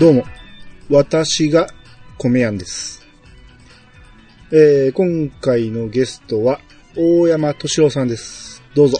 [0.00, 0.24] どうも、
[0.88, 1.66] 私が
[2.16, 3.06] 米やんです。
[4.50, 6.58] えー、今回のゲストは、
[6.96, 8.62] 大山敏郎さんです。
[8.74, 8.96] どうぞ。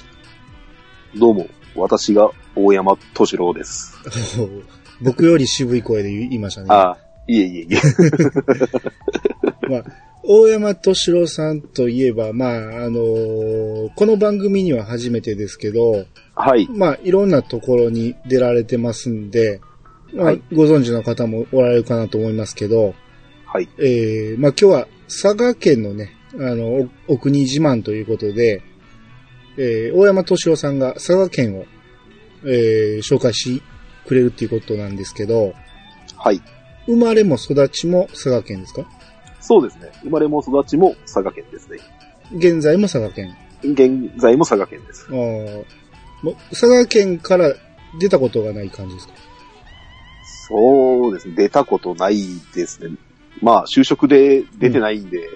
[1.18, 3.96] どうも、私が大山敏郎です。
[5.00, 6.66] 僕より渋い声で言いましたね。
[6.68, 7.78] ああ、いえいえいえ。
[9.72, 9.84] まあ、
[10.22, 16.04] 大山敏郎さんといえば、まあ、あのーこの番組には初めてですけど、
[16.34, 16.68] はい。
[16.70, 19.69] まあ、いろんなところに出られてますんで、まあ、
[20.16, 22.94] はいご存知の方もおられるかなと思いますけど、
[23.46, 23.68] はい。
[23.78, 28.62] えー、まあ今日は佐賀県のね、あの、おお国自慢ということで、
[29.56, 31.64] えー、大山敏郎さんが佐賀県を、
[32.44, 33.62] えー、紹介し
[34.06, 35.54] くれるっていうことなんですけど、
[36.16, 36.40] はい。
[36.86, 38.84] 生まれも育ちも佐賀県ですか？
[39.40, 39.90] そうですね。
[40.02, 41.78] 生まれも育ちも佐賀県ですね。
[42.32, 43.36] 現在も佐賀県。
[43.62, 45.06] 現在も佐賀県です。
[45.08, 45.64] あー
[46.22, 47.54] もう佐賀県から
[47.98, 49.14] 出たことがない感じですか？
[50.50, 51.34] そうですね。
[51.36, 52.96] 出たことないですね。
[53.40, 55.28] まあ、就職で出てないんで、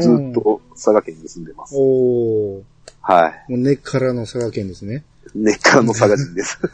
[0.00, 1.74] ずっと佐賀県に住んでます。
[1.76, 2.62] おー
[3.02, 5.04] はもう根っからの佐賀県ですね。
[5.34, 5.38] い。
[5.38, 6.58] 根っからの佐賀人です。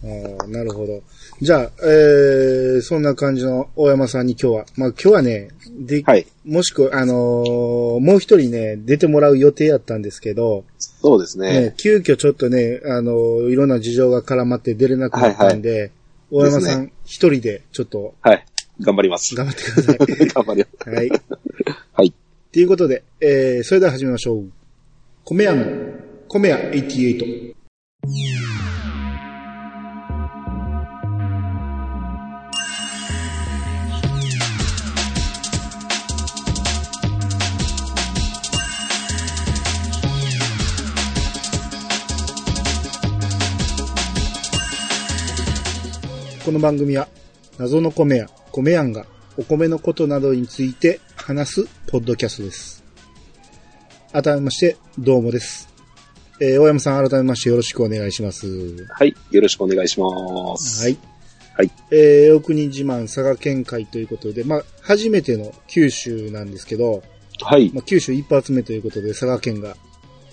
[0.00, 1.02] ああ、なるほど。
[1.40, 6.26] じゃあ、えー、そんな感じの大山さんに今日は、まあ今日はね、で、はい。
[6.44, 11.74] もしくは、あのーもう一人ね、出てもらう予定やったんですけど、そうですねね。
[11.76, 15.90] 急遽ちょっとね、あのーいろんな事情が絡まって出れなくなったんで、
[16.30, 18.44] 大山さん一人でちょっとはい。
[18.80, 19.34] 頑張ります。
[19.34, 19.98] 頑張ってください。
[20.28, 20.90] 頑張ります。
[20.90, 21.10] はい。
[21.94, 22.14] はい。
[22.52, 24.52] ということで、えー、それでは始めましょう。
[25.24, 25.66] 米屋の、
[26.28, 27.54] 米屋88。
[46.48, 47.08] この番組は、
[47.58, 49.04] 謎の米屋、米やんが、
[49.36, 52.82] お米のことなどについて話すポッドキャストです。
[54.14, 55.68] 改めまして、どうもです。
[56.40, 58.46] えー、大山さん改めましてよろしくお願いします。
[58.88, 59.14] はい。
[59.30, 60.84] よろしくお願いします。
[60.84, 60.96] はい。
[61.54, 61.70] はい。
[61.90, 67.02] えー、お国自慢佐賀県会ということで、まあ、初めての九州なんですけど、
[67.42, 67.70] はい。
[67.74, 69.76] まあ、九州一発目ということで佐賀県が、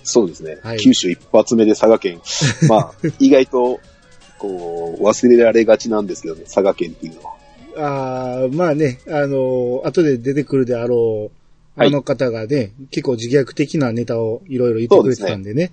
[0.02, 0.60] そうですね。
[0.62, 2.22] はい九州一発目で佐賀県。
[2.70, 3.80] まあ、意外と、
[4.46, 7.36] こう、忘れられがちなんですけどね、佐賀県っていうのは。
[7.78, 15.72] あーまあね、あのー後で出てくるであろう、はいあの方がね、結構自虐的なネタをいろいろ言ってくれてたんでね。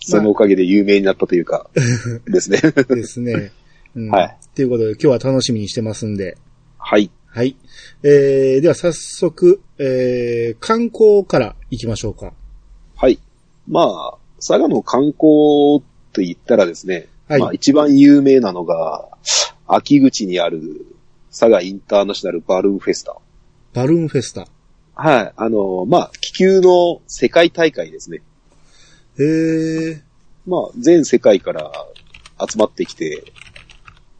[0.00, 1.68] そ のおかげで有名になったというか、
[2.26, 2.58] ですね。
[2.88, 3.52] ですね。
[3.94, 4.36] うん、はい。
[4.54, 6.38] ということで今日は楽しみにしてますんで。
[6.78, 7.10] はい。
[7.26, 7.56] はい。
[8.02, 12.32] えー、では早速、えー、観光から行きましょうか。
[12.94, 13.18] はい。
[13.68, 15.82] まあ、佐賀の観光
[16.16, 19.08] と言ったらですね、はいまあ一番有名なのが、
[19.66, 20.86] 秋口にある
[21.30, 23.16] 佐賀インターナショナルバルーンフェスタ。
[23.74, 24.46] バルーンフェスタ。
[24.94, 25.32] はい。
[25.36, 28.22] あの、まあ、気球の世界大会ですね。
[29.18, 30.02] へー、
[30.46, 31.70] まあ、全世界から
[32.40, 33.24] 集まってきて、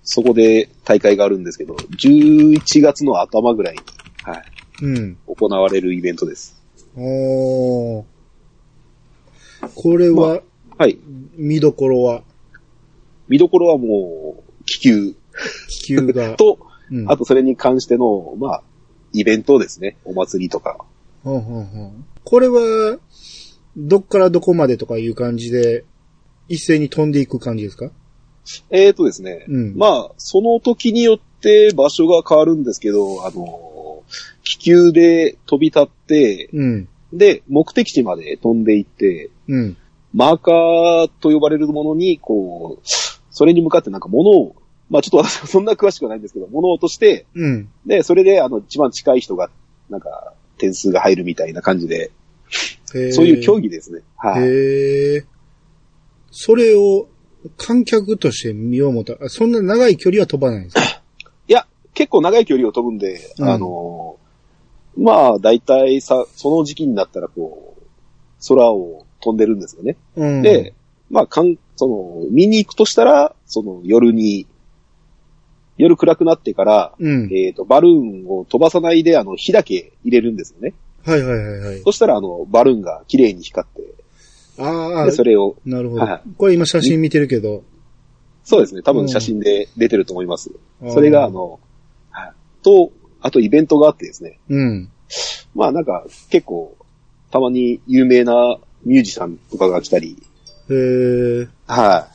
[0.02, 3.80] そこで大会があるんですけど、11月の頭ぐらいに、
[4.24, 4.44] はい、
[4.82, 5.16] うん。
[5.26, 6.60] 行われるイベントです。
[6.94, 8.04] おー。
[9.74, 10.42] これは、
[10.78, 10.98] はい。
[11.36, 12.22] 見どころは、
[13.28, 15.14] 見どころはもう、気球
[15.68, 16.34] 気球が。
[16.38, 16.58] と、
[16.90, 18.62] うん、あとそれに関しての、まあ、
[19.12, 19.96] イベントですね。
[20.04, 20.84] お祭りとか。
[21.24, 22.98] ほんほんほんこれは、
[23.76, 25.84] どっからどこまでとかいう感じで、
[26.48, 27.90] 一斉に飛んでいく感じですか？
[28.70, 29.44] えーとですね。
[29.48, 34.02] うんまあ、その時によって場所が変わるんですけど、あの、
[34.44, 36.88] 気球で飛び立って、うん。
[37.12, 39.76] で、目的地まで飛んでいって、うん。
[40.16, 42.88] マーカーと呼ばれるものに、こう、
[43.30, 44.56] それに向かってなんか物を、
[44.88, 47.68] まあちょっと私は そんな詳しくはないんですけど、物を落として、うん。
[47.84, 49.50] で、それであの一番近い人が、
[49.90, 52.10] なんか、点数が入るみたいな感じで、
[53.12, 54.00] そういう競技ですね。
[54.16, 54.42] はい。
[54.42, 55.24] へえ。
[56.30, 57.08] それを
[57.58, 61.02] 観客として見よう思ったら、そんな長い距離は飛ばないんですか？
[61.48, 64.16] いや、結構長い距離を飛ぶんで、うんあの、
[64.96, 67.82] まあ大体さ、その時期になったらこう、
[68.48, 69.96] 空を飛んでるんですよね。
[70.14, 70.42] うん。
[70.42, 70.72] で、
[71.10, 74.46] まあ、かん、その、見に行くとしたら、その夜に、
[75.78, 77.30] 夜暗くなってから、うん。
[77.32, 80.74] えっ、と、バルーンを飛ばさないで、あの、火だけ入れるんですよね。
[81.04, 81.80] はいはいはいはい。
[81.82, 86.22] そしたら、あの、バルーンが綺麗に光って、ああで、、それを、なるほどは。
[86.38, 87.62] これ今写真見てるけど。
[88.44, 90.50] そうですね、多うん分写真で出てると思います。
[90.80, 91.58] あーそれが、あ、の、
[92.10, 92.32] はい
[92.62, 94.90] と、あとイベントがあってですね、うん。
[95.54, 96.76] まあなんか、結構、
[97.30, 100.16] たまに有名なミュージシャンとかが来たり、
[100.70, 101.48] へえ。
[101.66, 102.08] は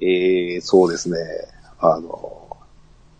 [0.00, 0.04] い。
[0.04, 1.16] えー、そうですね。
[1.80, 2.58] あの、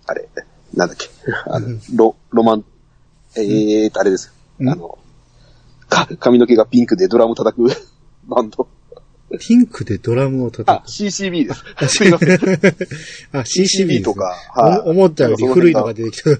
[0.06, 0.28] あれ、
[0.74, 1.08] なんだっけ。
[1.46, 2.64] あの、ロ、ロマン、
[3.36, 4.32] えーと、あれです。
[4.60, 4.98] うんあの、
[5.88, 7.70] か、髪の毛がピンクでドラム叩く
[8.28, 8.68] バンド。
[9.40, 11.54] ピンクでドラムを叩あ、CCB で
[11.86, 11.96] す。
[11.96, 12.38] すいません。
[12.38, 12.44] く。
[13.32, 14.36] あ、CCB とか、
[14.84, 16.30] お思ったより古いのが出てきた。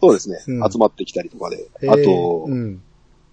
[0.00, 1.66] そうですね、うん集まってきたりとかで。
[1.88, 2.82] あと、うん。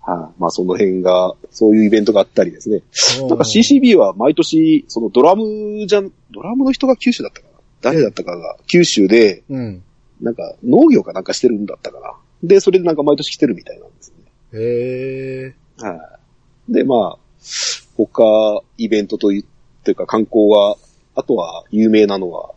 [0.06, 2.84] はいまあその辺が、そういうイベントがあったりですね。
[3.22, 7.54] ななんか CCB は毎年、そのドラムじゃん、ドラムの人が九州だったかな？
[7.82, 9.84] 誰だったかが九州で、うん。
[10.22, 12.14] なんか農業かなんかしてるんだったかな？
[12.44, 14.32] で、それでなんか毎年来てるみたいなんですよね。
[14.54, 15.84] へえ。
[15.84, 16.20] は
[16.70, 16.74] い。
[16.74, 17.20] で、まあ、
[17.98, 19.46] 他、イベントという、
[19.84, 20.78] というか観光は、
[21.16, 22.52] あとは有名なのは、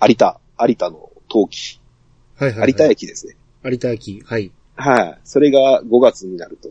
[0.00, 1.80] 有田、有田の陶器、
[2.36, 2.68] はいはい、はい。
[2.70, 3.36] 有田駅ですね。
[3.64, 4.22] 有田駅。
[4.24, 4.52] はい。
[4.82, 5.18] はい。
[5.24, 6.68] それが5月になると、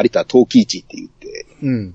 [0.00, 1.94] 有田陶器市って言って、うん。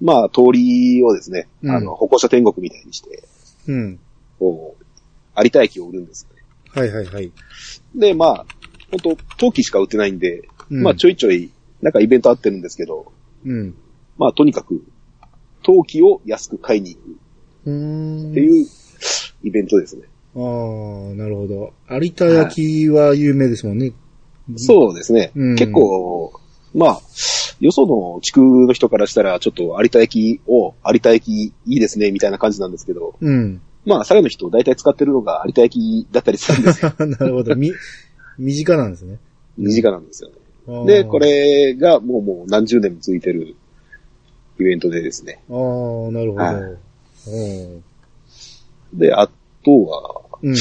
[0.00, 3.24] まあ、通りをですね、うんあの、歩行者天国みたいにして、
[3.68, 4.00] うん。
[4.38, 4.84] こう、
[5.42, 6.42] 有田駅を売るんですよね。
[6.72, 7.32] はいはいはい。
[7.94, 8.46] で、まあ、
[8.90, 13.12] 本当陶器しか売ってないんで、うん、まあ、ちょいちょい、なんかイベントあってるんですけど、
[13.44, 13.74] うん。
[14.18, 14.82] まあ、とにかく、
[15.62, 17.18] 陶器を安く買いに行く
[17.66, 18.30] うーん。
[18.32, 18.66] っていう
[19.44, 20.02] イベントですね。
[20.34, 21.72] ああ、なるほど。
[21.90, 23.92] 有田焼は有名ですもんね。
[24.56, 25.32] そうですね。
[25.34, 26.32] うん結構、
[26.74, 27.00] まあ、
[27.60, 33.60] よその地区の人からしたら、ちょっと有田焼を、有田焼いいですね、みたいな感じなんですけど、うん。
[33.84, 36.92] まあ、佐賀の人大体使ってるのが有田焼だったりするんですよ。
[37.06, 37.54] なるほど。
[37.56, 37.72] み、
[38.38, 39.18] 身近なんですね。
[39.56, 40.86] 身近なんですよね。
[40.86, 41.18] で、こ。
[41.18, 43.56] れがもうもう何十年も続いてる
[44.58, 45.42] イベントでですね。
[45.50, 45.56] ああ、
[46.12, 46.80] なるほど。
[48.94, 49.28] で、あ
[49.64, 50.54] とは、うん。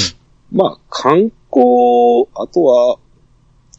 [0.52, 2.98] まあ、観光、あとは、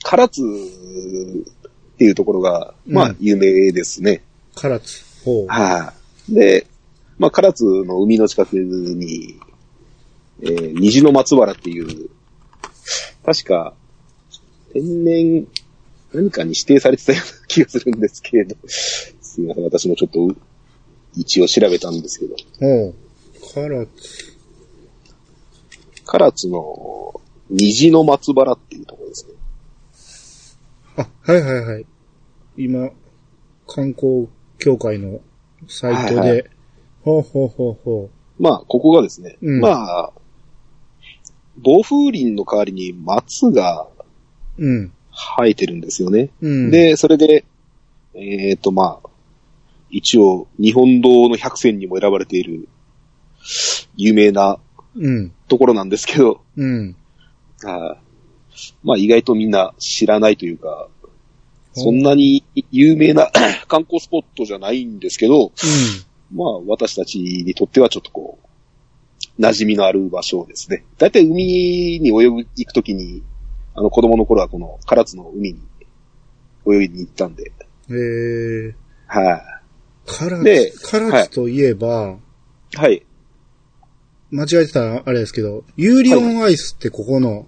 [0.05, 4.23] 唐津っていうところが、まうんあ、有名ですね。
[4.55, 5.05] 唐津。
[5.25, 5.47] ほう。
[5.47, 5.93] は
[6.29, 6.67] い、で、
[7.19, 9.38] まあ、唐津の海の近くに、
[10.43, 12.08] えー虹の松原っていう、
[13.25, 13.75] 確か、
[14.73, 15.47] 天然、
[16.12, 20.35] 何かに指定されてたような気がするんですけれど、すいません、私もちょっと、
[21.14, 22.94] 一応調べたんですけど、ほう。
[23.41, 24.41] 唐津。
[26.06, 27.20] 唐津の
[27.50, 29.35] 虹の松原っていうところですね。
[31.00, 31.87] あ、はいはいはい。
[32.56, 32.91] 今、
[33.67, 35.20] 観光協会の
[35.69, 36.44] サイトで、はいはい
[37.02, 40.12] ほうほうほうほまあ、ここがですね、うんまあ、
[41.56, 43.88] 暴風林の代わりに松が
[44.58, 44.67] う。
[44.67, 44.93] うん。
[45.12, 46.31] 生えてるんですよね。
[46.41, 47.44] うん。、で、それで、
[48.14, 49.08] えっ、と、まあ、
[49.91, 52.69] 一応、日本堂の百選にも選ばれている、
[53.96, 54.58] 有名な
[54.96, 55.32] うん。
[55.49, 56.96] ところなんですけど、うん。
[57.64, 58.10] あー
[58.82, 60.88] まあ、意外とみんな知らないというか、
[61.73, 63.31] そんなに有名な
[63.69, 65.52] 観光スポットじゃないんですけど、
[66.32, 70.85] まあ、私たちにとってはちょっとこう、馴染みのある場所ですね。
[70.99, 73.23] だいたい海に泳ぐ、行くときに、
[73.75, 75.61] あの子供の頃はこの唐津の海に
[76.67, 77.53] 泳ぎに行ったんで、
[77.88, 77.96] うん。
[77.96, 78.75] えー、
[79.06, 79.43] はい、
[80.06, 82.17] 唐で津、唐津といえば、
[82.75, 83.06] はい。
[84.31, 87.46] 間違えてたらあれですけど、ユーリオンアイスってここの、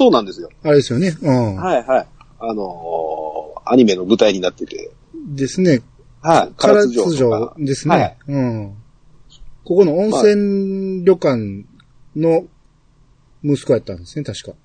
[0.00, 0.48] そうなんですよ。
[0.62, 1.14] あれですよね。
[1.20, 1.56] うん。
[1.56, 2.06] はい、はい。
[2.38, 5.82] あのーアニメの舞台になってて、ですね。
[6.22, 6.52] はい。
[6.56, 7.94] 唐津城ですね。
[7.94, 8.74] はいうん。
[9.62, 11.66] ここの温泉旅館
[12.16, 12.46] の
[13.44, 14.56] 息子やったんですね、確か。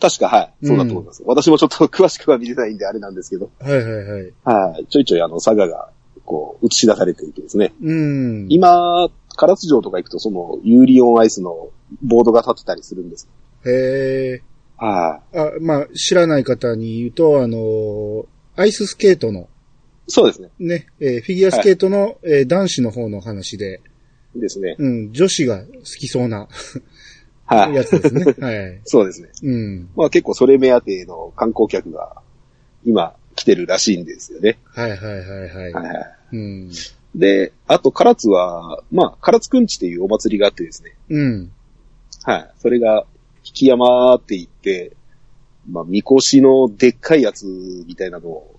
[0.00, 0.66] 確か、はい。
[0.66, 1.22] そうだと思います。
[1.24, 4.32] 私もちょっと詳しくは見てないんであれなんですけど、はいはいはい。
[4.42, 4.86] はい。
[4.86, 5.90] ちょいちょいあの、佐賀が、
[6.24, 7.72] こう、映し出されていてですね。
[7.80, 8.46] うん。
[8.50, 9.08] 今、
[9.38, 11.68] 唐津城とか行くと、その、ユーリオンアイスの
[12.02, 13.28] ボードが立ってたりするんです。
[13.64, 14.55] へえ。
[14.78, 15.38] はい。
[15.38, 18.26] あ、まあ、知らない方に言うと、あのー
[18.58, 19.48] アイススケートの、
[20.08, 20.48] そうですね。
[20.58, 23.80] ね、えーフィギュアスケートの、えー男子の方の話で、
[24.34, 24.76] ですね。
[24.78, 25.64] うん、女子が好
[25.98, 26.48] きそうな
[27.46, 27.74] はい。
[27.74, 28.24] やつですね。
[28.40, 28.80] はい。
[28.84, 29.28] そうですね。
[29.42, 29.88] うん。
[29.96, 32.20] まあ結構それ目当ての観光客が
[32.84, 34.58] 今来てるらしいんですよね。
[34.66, 35.48] はいはいはいはい。
[35.50, 35.96] はいはい。
[36.32, 36.70] うん。
[37.14, 40.94] で、あと唐津は、まあ唐津くんちっていうお祭りがあってですね。
[41.08, 41.52] うん。
[42.24, 42.50] はい。
[42.58, 43.06] それが、
[43.46, 44.96] 引き山って言って、
[45.70, 47.46] まあ、みこしのでっかいやつ
[47.86, 48.56] みたいなのを、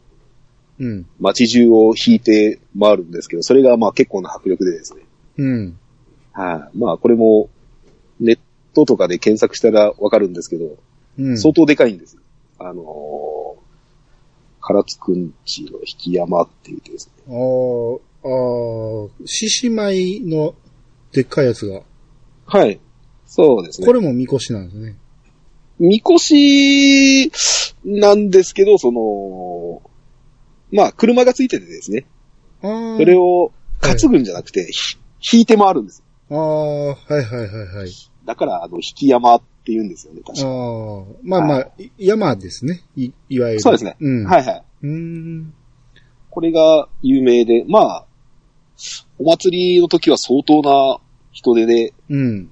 [0.80, 1.06] うん。
[1.20, 5.02] 街中を引いて回るんですけど、それがまあ結構な迫力でですね。
[5.38, 5.80] うん。
[6.32, 6.78] はい。
[6.78, 7.50] まあ、これも、
[8.20, 8.40] ネッ
[8.74, 10.78] トとかで検索したらわかるんですけど、
[11.18, 11.38] うん。
[11.38, 12.22] 相当でかいんですよ。
[12.60, 17.24] あのー、唐津くんちの引き山って言ってですね。
[17.28, 20.56] あーあー、獅子舞の
[21.12, 21.82] でっかいやつが、
[22.46, 22.80] はい。
[23.28, 23.88] そうですね。
[23.88, 24.96] これもみこしなんですね。
[25.80, 27.32] みこし
[27.86, 29.82] なんですけど、その、
[30.72, 32.06] まあ、車がついててですね。
[32.62, 34.98] それを担ぐんじゃなくて、ひ
[35.34, 36.04] 引いて回るんです。
[36.32, 37.92] ああ、はいはいはいはい。
[38.26, 40.48] だから、あの、引き山って言うんですよね、確か。
[40.48, 42.84] ああ、まあまあ、山ですね。
[42.96, 43.62] い、いわゆる。
[43.62, 43.96] そうですね。
[44.00, 44.26] うん。。
[44.26, 44.64] はいいはい。
[44.84, 45.54] うーん。
[46.30, 48.06] これが有名で、まあ、
[49.20, 51.00] お祭りの時は相当な
[51.32, 52.50] 人手で、うん。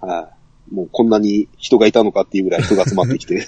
[0.00, 0.30] は
[0.70, 0.74] い。
[0.74, 3.46] もうこんなに人がいたのかっていうぐらい人が集まってきて。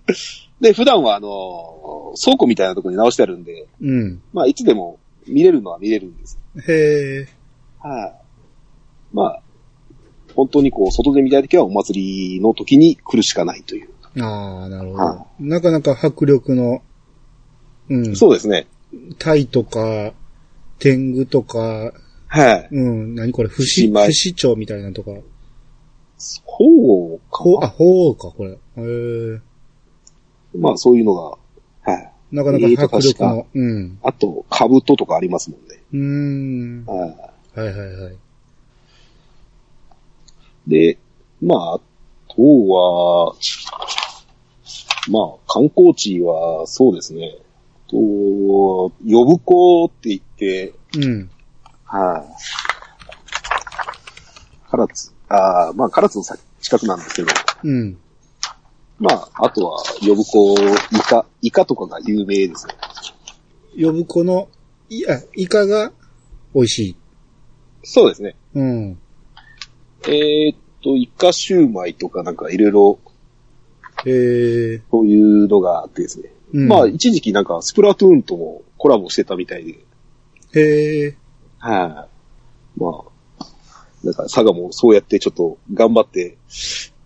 [0.60, 4.22] で、普段はあの、倉庫みたいなところに直してあるんで、うん。
[4.32, 6.38] まあいつでも見れるのは見れるんです。
[6.66, 7.28] へえ。
[7.80, 8.12] はい。
[9.12, 9.42] まあ、
[10.34, 13.88] 本当にこう、外で見たい時はお祭りの時に来るしかないという。
[14.20, 15.46] ああ、なるほはど。
[15.46, 16.82] なかなか迫力の、
[17.88, 18.16] うん。
[18.16, 18.66] そうですね。
[19.18, 20.12] タイとか、
[20.78, 21.92] 天狗とか、
[22.28, 22.68] はい。
[22.72, 25.12] うん、何これ、不死、不死鳥みたいなとか。
[26.18, 27.68] そうかほう、あ、な。
[27.68, 28.52] ほうか、これ。
[28.52, 29.40] へえ。
[30.56, 31.38] まあそういうのが、
[31.82, 32.12] はい。
[32.32, 33.98] なかなか迫力の、うん。
[34.02, 35.82] あと、兜とかありますもんね。
[35.92, 36.84] うーん。
[36.86, 37.60] はい。
[37.60, 38.16] はいはいはい。
[40.66, 40.98] で、
[41.40, 41.80] まあ、あ
[42.28, 43.34] とは、
[45.08, 47.36] まあ、観光地は、そうですね。
[47.88, 48.90] と、呼
[49.24, 51.30] ぶ子って言って、うん。
[51.84, 52.26] は
[54.68, 57.28] い、唐津、ああ、まあ、唐津のさ近くなんですけど、
[57.64, 57.98] うん。
[58.98, 62.74] まあ、あとは、呼ぶ子、イカ、イカとかが有名ですね。
[63.78, 64.48] 呼ぶ子の、
[64.88, 65.92] いや、イカが
[66.54, 66.96] 美味しい。
[67.82, 68.36] そうですね。
[68.54, 68.98] うん。
[70.08, 72.98] えーっと、イカシューマイとかなんかいろいろ、
[74.06, 76.30] ええそういうのがあってですね。
[76.52, 76.68] うん。
[76.68, 79.78] まあ、一時期なんか、スプラトゥーンともコラボしてたみたいで、
[80.60, 81.16] へえ
[81.58, 82.08] は
[82.76, 83.04] い、まあ、
[84.06, 86.38] なんか、佐賀もそうやってちょっと頑張って、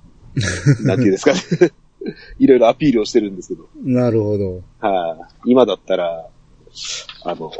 [0.84, 1.72] なんていうんですかね。
[2.38, 4.62] いろいろアピールをしてるんですけど、なるほど。
[4.80, 6.28] はい、今だったら、
[7.24, 7.52] あの、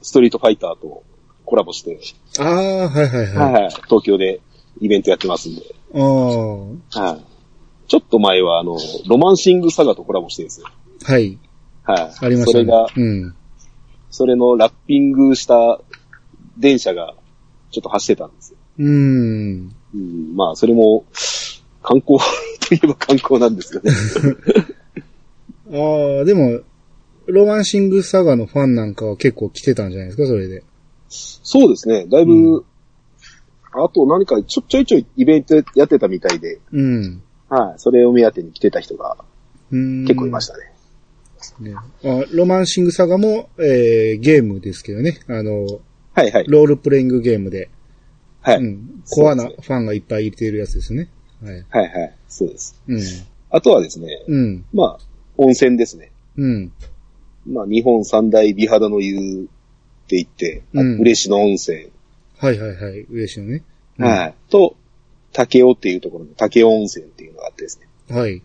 [0.00, 1.04] ストリートファイターと
[1.44, 2.00] コラボして、
[2.40, 2.48] ああ、
[2.88, 3.52] はいはいはい。
[3.52, 4.40] はい、東京で
[4.80, 5.62] イベントやってますんで、
[5.94, 7.24] ああ、はい。
[7.88, 8.76] ちょっと前は、あの、
[9.06, 10.66] ロマンシングサガとコラボしてるんですよ。
[11.04, 11.38] はい。
[11.84, 11.98] はい。
[11.98, 12.64] ありましたね。
[12.64, 13.34] それが、うん。
[14.10, 15.80] それのラッピングした
[16.58, 17.14] 電車が
[17.70, 18.41] ちょっと走ってたんで。
[18.78, 19.74] うーん。
[19.94, 21.04] うん、まあ、それも、
[21.82, 22.18] 観光
[22.60, 23.90] といえば観光なんですよね。
[25.72, 26.60] ああ、でも、
[27.26, 30.62] ロマンシングサガのファンなんかは結構来てたんじゃないですか、それで。
[31.08, 32.06] そうですね。
[32.06, 32.64] だいぶ、う
[33.72, 37.22] あと何かちょちょいちょいイベントやってたみたいで、うん。
[37.48, 37.78] はい。
[37.78, 39.16] それを目当てに来てた人が
[39.70, 40.72] うーん結構いましたね。
[41.60, 45.20] ねあロマンシングサガも、えー、ゲームですけどね。
[45.28, 45.66] あの、
[46.14, 46.44] はいはい。
[46.48, 47.70] ロールプレイングゲームで、
[48.42, 48.56] はい。
[48.56, 51.08] うん、コアなファンがいっぱいいているやつですね。
[51.42, 51.64] はい。
[51.70, 52.14] はいはい。
[52.28, 52.80] そうです。
[52.86, 53.00] うん。
[53.50, 54.64] あとはですね、うん。
[54.72, 54.98] まあ、
[55.36, 56.10] 温泉ですね。
[56.36, 56.72] うん。
[57.46, 61.88] まあ、日本三大美肌の湯って言って、うん嬉野温泉、
[62.38, 63.00] はいはいはい。
[63.10, 63.62] 嬉しいのね。
[63.98, 64.34] うんはい。
[64.50, 64.76] と、
[65.32, 68.16] 竹雄っていうところの竹雄温泉っていうのがあってですね。
[68.16, 68.42] はい。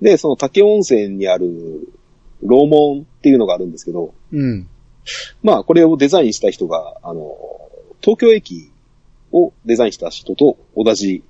[0.00, 1.88] で、その竹雄温泉にある、
[2.42, 4.68] 楼門っていうのがあるんですけど、うん。
[5.42, 7.36] まあ、これをデザインした人が、あの、
[8.00, 8.70] 東京駅
[9.36, 11.22] をデザインした人と同じ、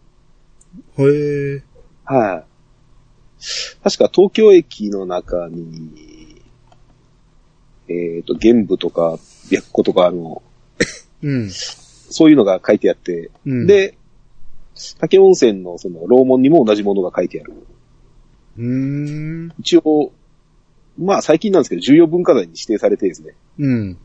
[0.99, 1.63] へえ。
[2.05, 2.45] はい。
[3.83, 6.43] 確か東京駅の中に、
[7.89, 10.43] えっ、と、玄武とか、白虎とか、あの、
[11.23, 11.51] うん。
[11.51, 13.97] そういうのが書いてあって、うん、、で、
[14.99, 17.55] 竹温泉のその、楼門にも同じものが書いてある。
[18.59, 19.53] うーん。
[19.59, 20.13] 一応、
[20.99, 23.99] まあ最近なんですけど、重要文化財に指定されてですね、うん。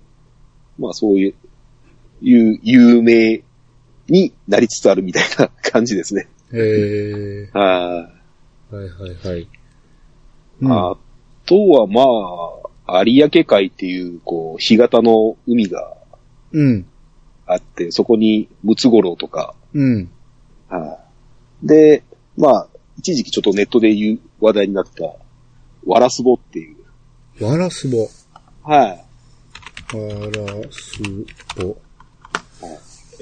[0.78, 1.34] まあそういう、
[2.22, 3.42] いう、有名
[4.08, 6.28] になりつつあるみたいな感じですね。
[6.54, 7.50] へえ。
[7.54, 8.10] あは
[8.72, 9.48] いはいはい。
[10.62, 10.96] うんあ
[11.46, 12.04] とはま
[12.88, 15.98] あ、有明海っていう、こう、干潟の海が
[16.52, 16.86] うん。
[17.46, 20.10] あって、そこにムツゴロウとか、うん。
[20.70, 21.00] は
[21.64, 22.04] いで、
[22.38, 22.68] まあ、
[22.98, 25.04] 一時期ちょっとネットで言う話題になった、
[25.86, 27.46] ワラスボっていう。
[27.46, 28.08] ワラスボ。
[28.64, 29.06] はい。
[29.94, 31.02] ワラス
[31.58, 31.78] ボ。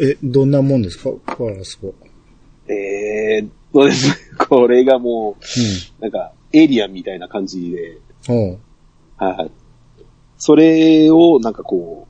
[0.01, 1.09] え、どんなもんですか？
[1.43, 1.93] ワラスボ。
[2.67, 4.15] えーっとですね、
[4.47, 5.37] これがも
[5.99, 7.97] う、なんか、エイリアンみたいな感じで、
[9.17, 9.51] はい。
[10.37, 12.07] それを、なんかこ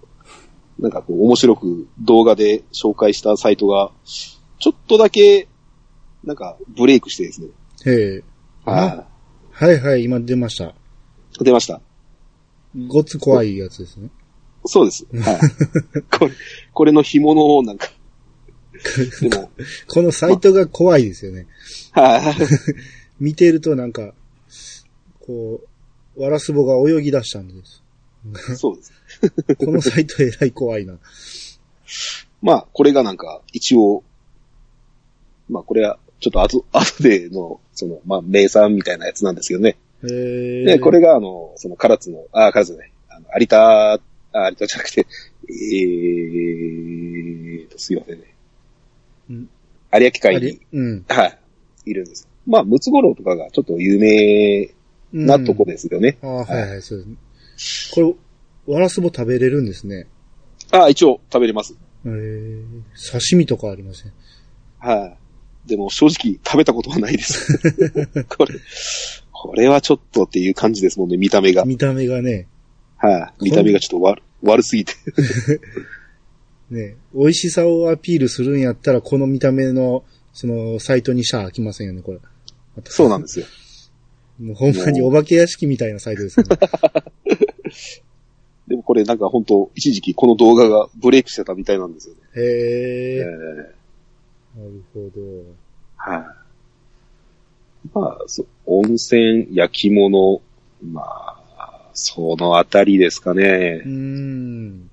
[0.77, 5.47] う、なんかこう、面白く動画で紹介したサイトが、ちょっとだけ、
[6.23, 7.47] なんか、ブレイクしてですね。
[7.85, 8.23] へえ。
[8.65, 9.05] は
[9.51, 10.65] はいはい、今出ました。
[10.65, 10.73] い。
[11.43, 11.81] 出ました。
[12.87, 14.09] ごつ怖いやつですね。
[14.65, 15.05] そうです。
[15.13, 15.39] はい。
[16.17, 16.31] これ、
[16.73, 17.89] これの紐の、なんか、
[19.21, 19.51] でも、
[19.87, 21.47] このサイトが怖いですよね。
[21.91, 22.23] はい。
[23.19, 24.13] 見てるとなんか、
[25.19, 25.61] こ
[26.15, 27.83] う、ワラスボが泳ぎ出したんです。
[28.57, 28.93] そうです。
[29.57, 30.97] このサイトえらい怖いな。
[32.41, 34.03] まあ、これがなんか、一応、
[35.49, 39.77] まあ、これは、ちょっと後、後での、その、まあ、名産みたいなやつなんですけどね。
[40.01, 43.99] で、これが、あの、その、唐津の、あ、唐津ね、あの、有田、
[44.33, 45.05] あ、有田じゃなくて、
[45.49, 48.35] えーと、すいませんね。
[49.29, 49.49] うん
[49.91, 51.05] 有明海に、うん。
[51.07, 51.39] はい、
[51.85, 52.27] いるんです。
[52.45, 54.69] まあ、ムツゴロウとかがちょっと有名
[55.11, 56.17] なとこですよね。
[56.21, 57.05] ああ、はいはい、そうで
[57.57, 57.91] す。
[57.95, 58.01] こ
[58.67, 60.05] れ、ワラスボ食べれるんですね。
[60.71, 61.73] あ、一応食べれます。
[61.73, 62.61] へえ。
[63.11, 64.11] 刺身とかありません？
[64.77, 65.07] は
[65.65, 65.69] い。
[65.69, 67.57] でも正直食べたことはないです。
[68.29, 68.55] これ、
[69.31, 71.65] これはちょっとっていう感じですもんね、見た目が。
[71.65, 72.47] 見た目がね、
[72.99, 73.45] はい。
[73.45, 74.93] 見た目がちょっと悪、悪すぎて。
[76.69, 80.03] ね、美味しさをアピールするんやったら、この見た目の、
[80.33, 82.19] その、サイトにしゃあきませんよね、これ。
[82.85, 83.45] そうなんですよ。
[84.39, 86.57] もうほんまにお化け屋敷みたいなサイトですよね。
[88.67, 92.21] でもこれなんか本当一時期この動画がブレイクしてたみたいなんですよね。
[92.35, 93.23] へええ。
[93.23, 93.79] ー
[94.59, 95.21] なるほど。
[95.97, 96.23] はい。
[97.93, 100.41] まあ、そ温泉、焼き物、
[100.83, 101.38] まあ、
[101.93, 103.91] そのあたりですかねうー。
[103.91, 104.89] ん。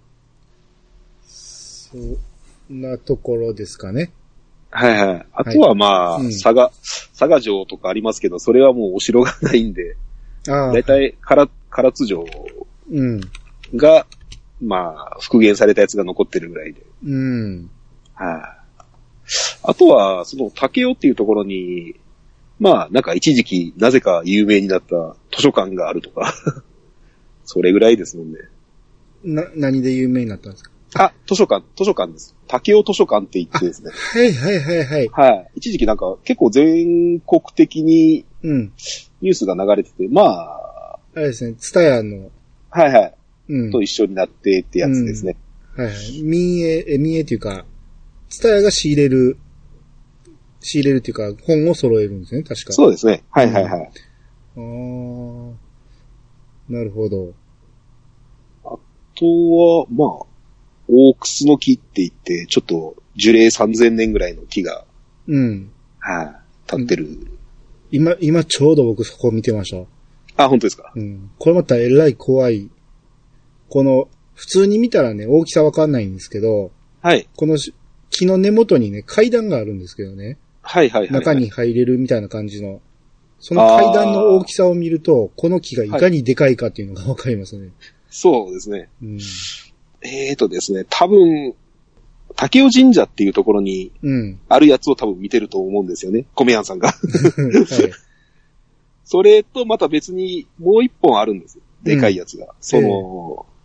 [1.24, 4.12] そんなところですかね。
[4.70, 5.26] はいはい。
[5.32, 6.70] あとはまあ、うん佐賀、
[7.18, 9.96] 佐賀城とかありますけど、それはもうお城がないんで、
[10.48, 10.72] ああ。
[10.72, 12.26] だいたい唐唐津城
[12.90, 13.20] うん。
[13.74, 14.06] が、
[14.60, 16.82] まあ、復元されたやつが残ってるぐらいで。
[17.04, 17.70] うん。
[18.14, 18.66] はい。
[19.62, 21.96] あとは、その竹雄っていうところに、
[22.58, 26.32] まあ、なんか一時期なぜか有名になった図書館があるとか、
[27.46, 28.38] それぐらいですもんね。
[29.24, 30.70] な、何で有名になったんですか？
[30.94, 32.34] あ、図書館、図書館です。
[32.46, 33.90] 竹雄図書館って言ってですね。
[34.12, 35.08] はいはいはいはい。
[35.08, 35.50] はい。
[35.56, 38.72] 一時期なんか結構全国的にうん。
[39.22, 42.30] ニュースが流れてて、まあ、あれですね、ツタヤの、
[42.70, 43.14] はいはい。
[43.48, 43.70] うん。
[43.72, 45.36] と一緒になってってやつですね。
[45.74, 46.22] はいはい。
[46.22, 47.64] 民営、え、民営っていうか、
[48.28, 49.36] ツタヤが仕入れる、
[50.60, 52.72] 仕入れるっていうか、本を揃えるんですね、確か。
[52.72, 53.24] そうですね。
[53.30, 53.90] はいはいはい。
[54.56, 55.52] あー
[56.68, 57.32] なるほど。
[58.64, 58.76] あ
[59.14, 60.26] とは、まあ、
[60.88, 64.84] 大クスの木って言って、ちょっと樹齢3000年ぐらいの木が、
[65.26, 65.70] うん。
[65.98, 67.08] はい、立ってる。
[67.90, 69.70] 今、今ちょうど僕そこ見てまし
[70.36, 70.44] た。
[70.44, 70.92] あ、本当ですか？
[70.94, 71.30] うん。
[71.38, 72.70] これまたえらい怖い。
[73.68, 77.28] この、普通に見たらね、大きさわかんないんですけど、はい。
[77.36, 77.74] このし
[78.10, 80.38] 木の根元にね、階段があるんですけどね。
[80.62, 81.10] はいはいはい。
[81.12, 82.80] 中に入れるみたいな感じの。
[83.38, 87.70] その階段の大きさを見ると、この木がいかにでかいかっていうのがわかりますね。
[88.10, 88.88] そうですね。
[89.02, 89.18] うん。
[90.02, 91.54] えーとですね、多分、
[92.34, 94.38] 竹尾神社っていうところにうん。
[94.48, 96.26] あるやつを多分見てると思うんですよね。
[96.34, 96.88] 米屋さんが。
[96.88, 97.92] はい。
[99.04, 101.62] それとまた別にもう一本あるんですよ。
[101.82, 102.54] でかいやつが。
[102.60, 103.56] その、うん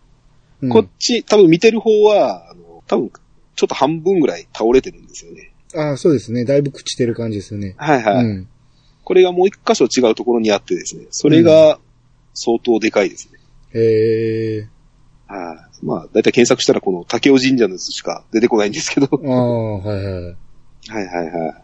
[0.68, 3.10] こっち、多分見てる方は、あの、多分、
[3.56, 5.52] ちょっと半分ぐらい倒れてるんですよね。
[5.74, 6.44] ああ、そうですね。
[6.44, 7.74] だいぶ朽ちてる感じですよね。
[7.78, 8.24] はいはい。
[8.24, 8.48] うん。
[9.12, 11.78] これがもう一箇所違うところにあってですね、それが
[12.32, 13.38] 相当でかいですね。
[13.74, 14.68] へえ。
[15.26, 15.84] はい。
[15.84, 19.08] まあ、だいたい検索したらこの竹尾神社のやつしか出てこないんですけど。
[19.12, 20.24] ああ、はいはい。
[20.24, 20.34] はい
[20.88, 21.54] はいはい。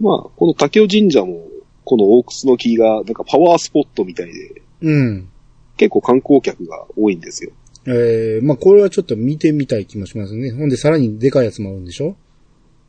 [0.00, 1.46] まあ、この竹尾神社も、
[1.84, 5.28] この大楠の木が、なんかパワースポットみたいで、うん。
[5.76, 7.50] 結構観光客が多いんですよ。
[7.86, 10.52] ええまあこれはちょっと見てみたい気もしますね。
[10.52, 12.16] ほんでさらにでかいやつもあるんでしょ？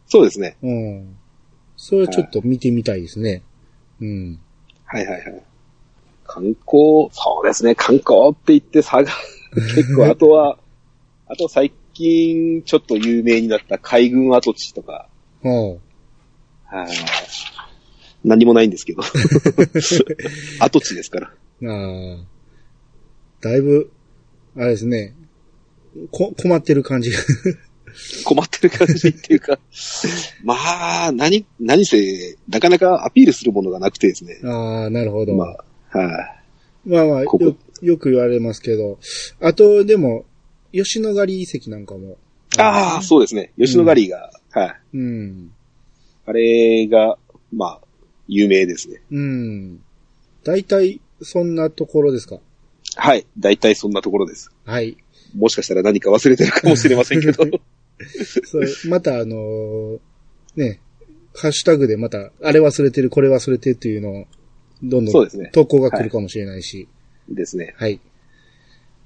[0.08, 0.56] そうですね。
[0.64, 1.18] うん。
[1.76, 3.44] それはちょっと見てみたいですね。
[4.02, 4.40] うん。
[4.86, 5.44] はいはいはい。
[6.26, 9.12] 観光、そうですね、観光って言って差が、
[9.76, 10.58] 結構、あとは、
[11.28, 15.08] あと最近ちょっと有名になった海軍跡地とか、
[15.44, 15.80] おう
[16.66, 16.88] はい
[18.24, 19.02] 何もないんですけど。
[20.60, 21.28] 跡地ですから。
[21.28, 21.34] あ
[21.64, 22.26] あ。
[23.42, 23.92] だいぶ、
[24.58, 25.16] あれですね。
[26.12, 27.20] こ、困ってる感じが。
[28.26, 29.60] 困ってる感じっていうか、
[30.44, 30.56] ま
[31.08, 34.40] あ、何、何せ、なかなかアピールするものがなくてですね。
[34.44, 35.36] ああ、なるほど。
[35.36, 35.46] ま
[35.92, 36.04] あ、は
[36.86, 39.00] い、まあまあ、ここよ、よく言われますけど。
[39.40, 40.26] あと、でも、
[40.72, 42.18] 吉野ヶ里遺跡なんかも。
[42.58, 43.52] ああ、そうですね。
[43.58, 44.98] 吉野ヶ里が、はい。
[44.98, 45.52] うん。
[46.26, 47.18] あれが、
[47.54, 47.88] まあ、
[48.28, 49.02] 有名ですね。
[49.12, 49.82] うん。
[50.44, 52.40] 大体、そんなところですか？
[52.96, 53.26] はい。
[53.38, 54.52] 大体そんなところです。
[54.66, 54.98] はい。
[55.36, 57.44] もしかしたら何か忘れてるかもしれませんけど。
[58.46, 60.00] それ、またあのー
[60.56, 60.80] ね、
[61.36, 64.26] ハッシュタグでまた、あれ忘れてる、これ忘れてるっていうのを、
[64.84, 66.88] どんどん投稿が来るかもしれないし。
[67.30, 67.76] ですね。
[67.78, 68.00] はい。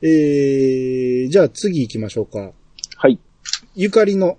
[0.01, 2.51] えー、じゃあ次行きましょうか。
[2.97, 3.19] はい。
[3.75, 4.37] ゆかりの、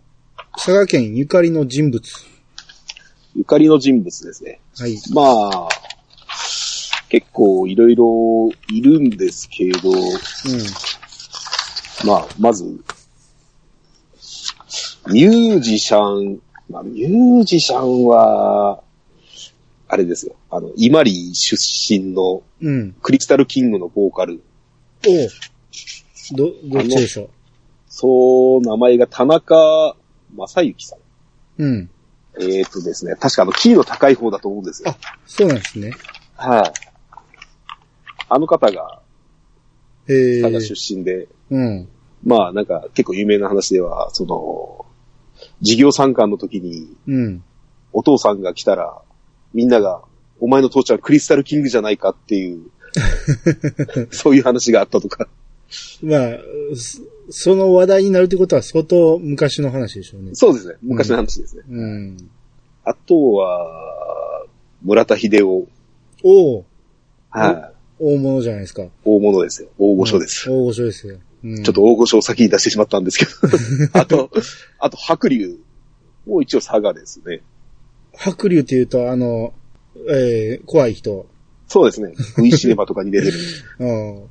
[0.55, 2.03] 佐賀県ゆかりの人物。
[3.35, 4.61] ゆかりの人物ですね。
[4.79, 4.97] はい。
[5.13, 5.69] まあ、
[7.09, 9.97] 結構いろいろいるんですけど、うん。
[12.07, 12.65] まあ、まず、
[15.09, 16.41] ミュージシャン、
[16.71, 18.83] まあ、ミュージシャンは、
[19.87, 20.35] あれですよ。
[20.51, 22.93] あの、イマリー出身のうん。
[23.03, 24.43] クリスタルキングのボーカル。
[25.07, 25.29] おう
[26.35, 27.29] ど、どっちでしょ
[27.87, 29.95] そう、名前が田中
[30.35, 30.99] 正幸さん。
[31.63, 31.91] ううん。
[32.41, 34.91] えー、っとですね、確かあの、キーの高い方だと思うんですよ。
[34.91, 35.93] あそうなんですね。
[36.37, 36.73] はい。
[38.29, 39.01] あの方が、
[40.09, 41.89] へえ佐賀出身で、うん。
[42.25, 44.84] まあなんか結構有名な話では、その、
[45.61, 47.45] 事業参観の時にうん。
[47.93, 49.01] お父さんが来たら、
[49.55, 50.03] みんなが、
[50.41, 52.71] お前の父ちゃんクリスタルキングじゃないかっていう、
[54.11, 55.29] そういう話があったとか。
[56.03, 56.39] まあ、
[56.75, 60.31] そその話題になるってことは相当昔の話でしょうね。
[60.35, 60.75] そうですね。
[60.83, 61.63] 昔の話ですね。
[61.69, 62.31] うん。
[62.85, 64.45] あとは、
[64.83, 65.67] 村田秀夫。
[66.23, 66.65] おう
[67.31, 67.75] はい。
[67.99, 68.83] 大物じゃないですか。
[69.05, 69.69] 大物ですよ。
[69.79, 70.51] 大御所です。
[70.51, 71.19] 大御所ですよ。
[71.45, 73.31] うん、ちょっと大御所を先に出してしまったんですけど。
[74.01, 74.31] あと、
[74.79, 75.59] あと、白龍。
[76.27, 77.43] もう一応佐賀ですね。
[78.15, 79.53] 白龍って言うと、あの、
[80.09, 81.27] えー、怖い人。
[81.69, 82.15] そうですね。
[82.39, 83.39] V シネマとかに出てる。
[83.79, 83.89] うん。
[83.89, 84.31] も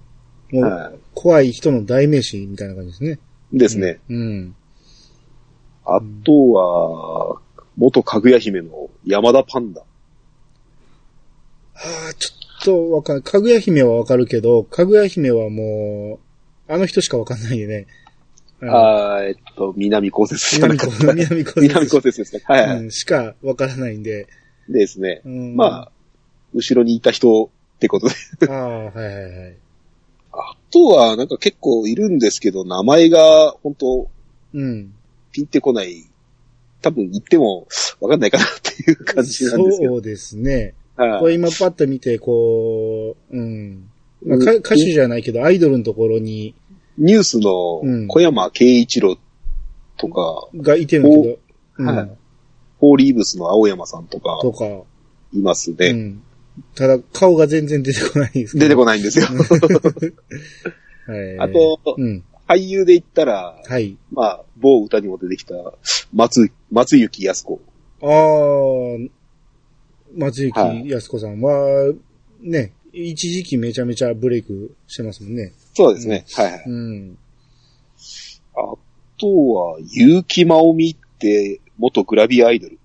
[0.53, 3.19] う、は怖い人の代名詞みたいな感じですね。
[3.53, 3.57] い。
[3.59, 3.99] ですね。
[4.09, 4.55] うん。
[5.85, 7.41] あとは、
[7.77, 9.81] 元かぐや姫の山田パンダ。
[9.81, 9.85] あ
[12.09, 12.29] あ、ちょ
[12.61, 16.22] っとわかんかぐや姫はわかるけど、かぐや姫はもう、
[16.67, 17.87] あの人しかわかんないよね。
[18.61, 21.13] あのあーえっと、南高節じゃな南高かった。
[21.13, 22.41] 南高南高節ですね。
[22.45, 24.27] はい、はいうん、しかわからないんで。
[24.69, 25.21] ですね。
[25.25, 25.91] うん、まあ、
[26.53, 28.15] 後ろにいた人ってことで。
[28.49, 28.53] あ。
[28.53, 29.55] ああ、はいはいはい。
[30.31, 34.09] あとは、なんか結構いるんですけど、名前が本当
[34.53, 34.93] うん。
[35.31, 36.05] ピンってこない。
[36.81, 37.67] 多分言っても
[38.01, 39.93] わかんないかなっていう感じなんですけど。
[39.93, 40.73] そうですね。
[40.95, 43.89] はいこれ今パッと見て、こう、うん。
[44.25, 46.55] 歌手じゃないけど、アイドルのところに、
[46.97, 49.17] ニュースのうん小山慶一郎
[49.97, 51.39] とか、がいてるんだけど、
[51.79, 51.85] うん。
[51.87, 52.09] はい
[52.83, 54.65] フォーリーブスの青山さんとかとか、
[55.31, 55.87] いますね。
[55.87, 56.21] うん。
[56.75, 59.27] ただ、顔が全然出てこないです出てこないんですよ。
[61.07, 61.39] はい。
[61.39, 62.25] あと、うん。
[62.45, 63.95] 俳優で言ったら、はい。
[64.11, 65.55] まあ、某歌にも出てきた、
[66.13, 67.61] 松、松雪康子。
[68.01, 68.09] ああ、
[70.17, 71.93] 松雪はい康子さんは、
[72.41, 75.51] ね、一時期めちゃめちゃブレイクしてますもんね。
[75.73, 76.25] そうですね。
[76.35, 76.63] はいはい。
[76.67, 77.17] うん。
[78.55, 78.59] あ
[79.17, 82.79] とは、結城まおみって、元グラビアアイドル。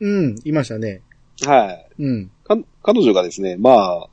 [0.00, 1.00] うん、いましたね。
[1.46, 1.86] はい。
[1.98, 2.30] うん。
[2.44, 4.08] か、彼女がですね、まあ、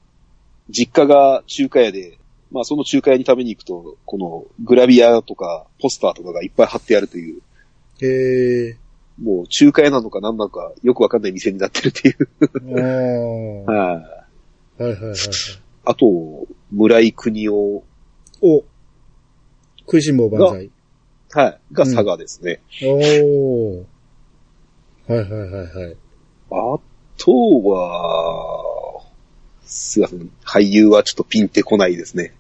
[0.70, 2.18] 実家が中華屋で、
[2.52, 7.42] まあその中華屋に食べに行くと、このグラビアとかポスターとかがいっぱい貼ってあるという、
[8.02, 8.78] へえ
[9.22, 12.30] もう中華屋なのか何なのかよくわかんない店になってるっていう。
[13.66, 14.25] はい。
[14.78, 15.20] はいはいはいはい。
[15.86, 17.84] あと、村井国夫、
[18.42, 18.64] お
[19.82, 20.72] 食いしん坊万歳。
[21.32, 22.62] はい、が佐賀ですね。
[22.84, 23.86] おー。
[25.08, 25.98] はいはいはいはい。
[26.52, 26.80] あ
[27.18, 27.32] と
[27.64, 29.02] は、
[29.66, 30.30] すいません。
[30.44, 32.34] 俳優はちょっとピンってこないですね。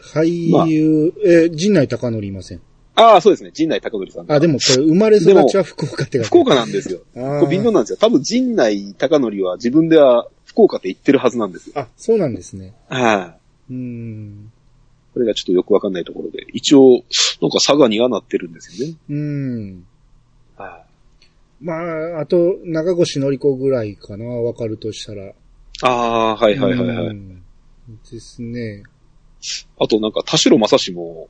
[0.00, 0.26] 俳
[0.68, 2.60] 優、えー、陣内隆則いません。
[2.94, 3.50] ああ、そうですね。
[3.52, 4.32] 陣内隆則さん。
[4.32, 7.00] あ、でもこれ生まれ育ちは福岡って福岡なんですよ。
[7.14, 7.98] これ微妙なんですよ。
[8.00, 11.74] 多分陣内隆則は自分では福岡って言ってるはずなんですよ。
[11.78, 12.74] あ、そうなんですね。
[12.88, 13.36] は
[13.70, 13.72] い。
[13.72, 14.52] うーん。
[15.14, 16.46] これがちょっとよくわかんないところで。
[16.52, 17.04] 一応、
[17.40, 18.96] なんか佐賀にはなってるんですよね。
[19.08, 19.86] うーん。
[20.56, 20.82] は
[21.60, 25.26] まあ、あと、長越のり子ぐらいかな、わかるとしたら。
[25.28, 25.34] い。
[25.82, 27.06] ああ、はいはいはいはい。
[27.06, 27.44] うん
[28.10, 28.82] ですね。
[29.78, 31.28] あとなんか田代正史も、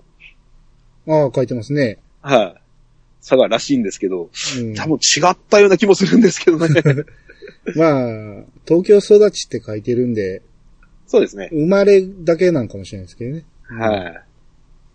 [1.06, 1.98] ああ、書いてますね。
[2.22, 2.54] はい。
[3.20, 6.82] 佐賀らしいんですけど、うん、多分違ったような気もするんですけどね。
[7.76, 10.42] まあ、東京育ちって書いてるんで、
[11.06, 11.48] そうですね。
[11.52, 13.44] 生まれだけなんかもしれないですけどね。
[13.68, 14.22] は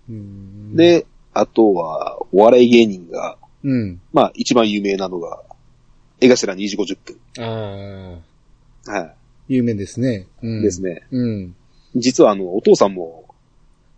[0.10, 4.02] うんい。、で、あとは、お笑い芸人が、うん。
[4.12, 5.42] まあ一番有名なのが、
[6.22, 7.20] 江頭2時50分。
[7.44, 8.22] あ
[8.88, 9.14] あ、は
[9.48, 10.28] 有名ですね。
[10.42, 10.60] うん。
[10.60, 10.62] い。
[10.62, 11.08] ですね。
[11.12, 11.56] うん。
[11.96, 13.26] 実はあの、お父さんも、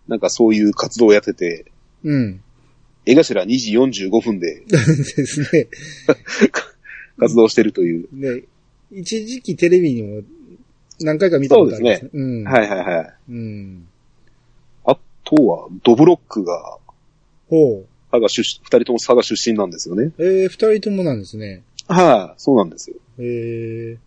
[0.08, 1.66] なんかそういう活動をやってて、
[2.04, 2.42] うん。
[3.06, 4.78] 江頭2時45分で で
[5.26, 5.68] すね。
[7.20, 8.08] 活動してるという。
[8.12, 8.44] ね、
[8.96, 10.22] 一時期テレビにも
[11.02, 12.10] 何回か見たことありますね。
[12.14, 12.44] うん。
[12.46, 13.14] はいはいはい。
[13.30, 13.88] うん。
[14.86, 16.78] あとは、ドブロックが、
[17.50, 17.86] ほう。
[18.12, 20.12] 佐賀出身、二人とも佐賀出身なんですよね。
[20.18, 21.64] えー、二人ともなんですね。
[21.88, 22.96] はい、そうなんですよ。
[23.20, 23.98] えー、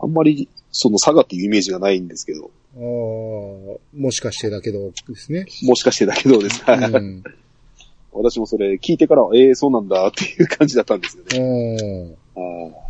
[0.00, 5.46] あんまり、その佐賀っていうイメージがないんですけど、ああ、もしかしてだけどですね。
[5.62, 6.62] もしかしてだけどです。
[6.64, 7.22] はいうん。
[8.12, 12.16] 私もそれ聞いてから、ええそうなんだっていう感じだったんですよね。
[12.34, 12.87] おーはい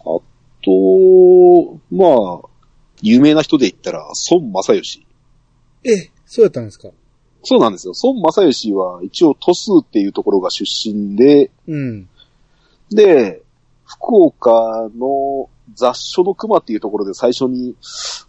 [0.00, 0.18] あ
[0.64, 2.48] と、まあ、
[3.00, 5.06] 有名な人で言ったら、孫正義。
[5.84, 6.88] え、そうやったんですか
[7.42, 7.92] そうなんですよ。
[8.04, 12.08] 孫正義は一応都数っていうところが出身で、うん。
[12.90, 13.42] で、
[13.84, 17.74] 福岡の雑所の熊っていうところで最初に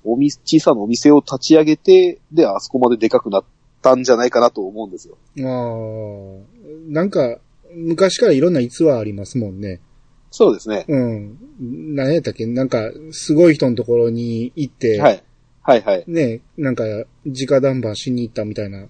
[0.04, 3.44] おみ、小さなお店を立ち上げて、で、あそこまででかくなっ
[3.82, 5.18] たんじゃないかなと思うんですよ。
[5.40, 6.40] あ
[6.90, 7.38] あ、なんか、
[7.76, 9.80] 昔からいろんな逸話ありますもんね。
[10.36, 10.84] そうですね。
[10.88, 11.38] うん。
[11.96, 12.48] 何やったっけ？
[12.48, 15.24] なんか、すごい人のところに行って、はい。
[15.62, 16.04] はいはい。
[16.08, 16.84] ね、なんか、
[17.24, 18.88] 直談判しに行ったみたいな。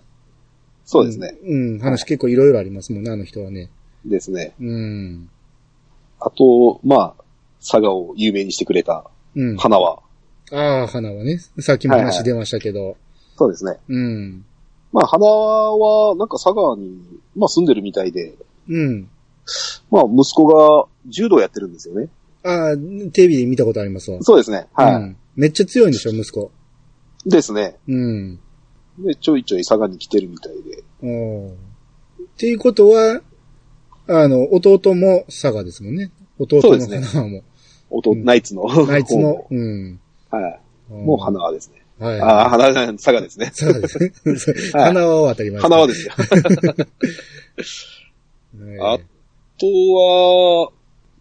[0.85, 1.35] そうですね。
[1.43, 3.69] うん、話結構いろいろありますもんね、あの人はね。
[4.05, 4.53] ですね。
[4.61, 5.29] うん。
[6.21, 7.23] あと、まあ、
[7.59, 9.57] 佐賀を有名にしてくれたうん。
[9.57, 9.99] 花は、
[10.53, 11.39] ああ、花はね。
[11.59, 12.95] さっきもはいはい話出ましたけど。
[13.35, 13.77] そうですね。
[13.89, 14.45] うん。
[14.93, 17.01] まあ、花は、なんか佐賀に、
[17.35, 18.33] まあ住んでるみたいで、
[18.69, 19.09] うん。
[19.91, 22.09] まあ、息子が柔道やってるんですよね。
[22.43, 22.77] ああ、
[23.11, 24.21] テレビで見たことありますわ。
[24.21, 24.67] そうですね。
[24.73, 24.95] はい。
[24.95, 25.17] うん。
[25.35, 26.51] めっちゃ強いんでしょ、息子。
[27.25, 27.77] ですね。
[27.87, 28.39] うん。
[28.99, 30.83] で、ちょいちょい佐賀に来てるみたいで。
[31.01, 31.55] おーっ
[32.37, 33.21] ていうことは、
[34.07, 36.11] あの、弟も佐賀ですもんね。
[36.37, 37.43] 弟のそうですね花も。
[37.89, 38.63] 弟、うんナイツの。
[38.85, 39.99] ナイツの、うん。
[40.29, 40.59] はい。
[40.89, 41.83] もう花輪ですね。
[41.99, 42.21] はい。
[42.21, 43.47] ああ、花輪、佐賀ですね。
[43.47, 44.11] 佐賀ですね。
[44.73, 46.13] はい花は当たり前花輪ですよ。
[48.65, 48.97] ねあ
[49.59, 50.71] とは、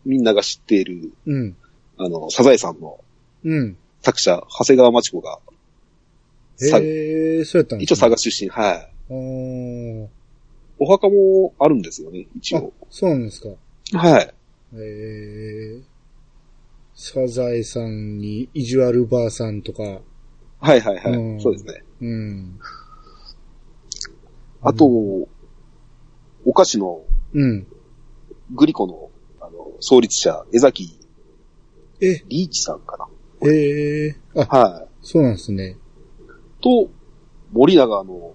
[0.04, 1.56] みんなが知っている、うん。
[1.98, 2.98] あの、サザエさんの
[3.44, 3.76] うん。
[4.00, 5.38] 作者、長谷川町子が、
[6.56, 8.92] さへえ、そうやったんです一応佐賀出身、はい。
[10.78, 13.48] お墓もあるんですよね、一あ応。、そうなんですか。
[13.98, 14.34] はい。
[14.74, 15.80] へえ。
[16.94, 21.12] サザエさんに、意地悪ばあさんとか、はいはいはい。
[21.12, 21.82] うんそうですね。
[22.00, 22.58] うん。
[24.62, 25.28] あと、お
[26.54, 27.02] 菓子の
[27.34, 27.66] うん。
[28.54, 29.10] グリコの、
[29.40, 30.98] あの、創立者、江崎
[32.00, 33.08] え、リーチさんか
[33.48, 34.16] へえ。
[34.34, 34.44] あ、な。
[34.46, 34.88] はい。
[35.02, 35.76] そうなんですね。
[36.60, 36.90] と、
[37.52, 38.34] 森永の、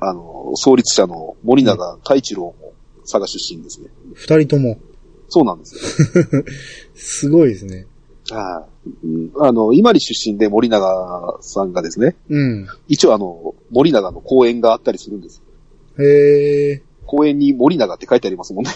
[0.00, 3.88] あの、創立者の森永太一郎も佐賀出身ですね。
[4.14, 4.78] 二人とも、
[5.28, 6.44] そうなんですよ。
[6.94, 7.86] すごいですね。
[8.30, 9.06] はい。
[9.06, 12.66] うんあの、今里出身で森永さんがですね、うん。
[12.88, 15.42] 一応あの、森永の公園があったりするんです。
[15.98, 16.82] へえ。
[17.06, 18.70] 公園に森永って書いてありますもんね。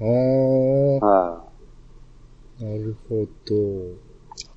[0.00, 1.44] ああ、は
[2.60, 3.24] なるほど。
[3.24, 3.26] い。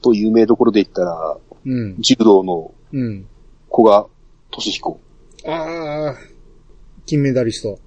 [0.02, 1.96] と、有名どころで言ったら、うん。
[2.00, 3.26] 柔道のうん。
[3.72, 4.08] 古賀
[4.52, 5.00] 俊彦。
[5.46, 6.16] ああ、
[7.06, 7.80] 金メダリスト。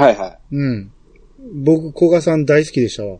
[0.00, 0.38] はいはい。
[0.52, 0.92] うん。
[1.64, 3.18] 僕、古賀さん大好きでしたわ。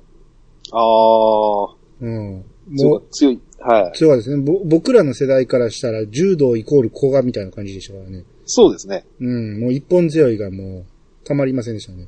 [0.73, 2.45] あうん。
[2.71, 3.41] もうい、強い。
[3.61, 3.93] はい。
[3.95, 4.43] そうですね。
[4.43, 8.25] ぼ僕らの世代からしたら、柔道イコール古賀みたいな感じでしたからね。
[8.45, 9.05] そうですね。
[9.21, 9.61] うん。
[9.61, 10.85] もう一本強いがもう、
[11.25, 12.07] たまりませんでしたね。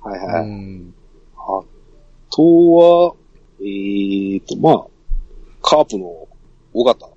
[0.00, 0.42] はいはい。
[0.44, 0.94] うん。
[2.30, 3.14] あとは、
[3.60, 4.86] えーと、まあ、
[5.62, 6.28] カープの
[6.74, 7.08] 尾形、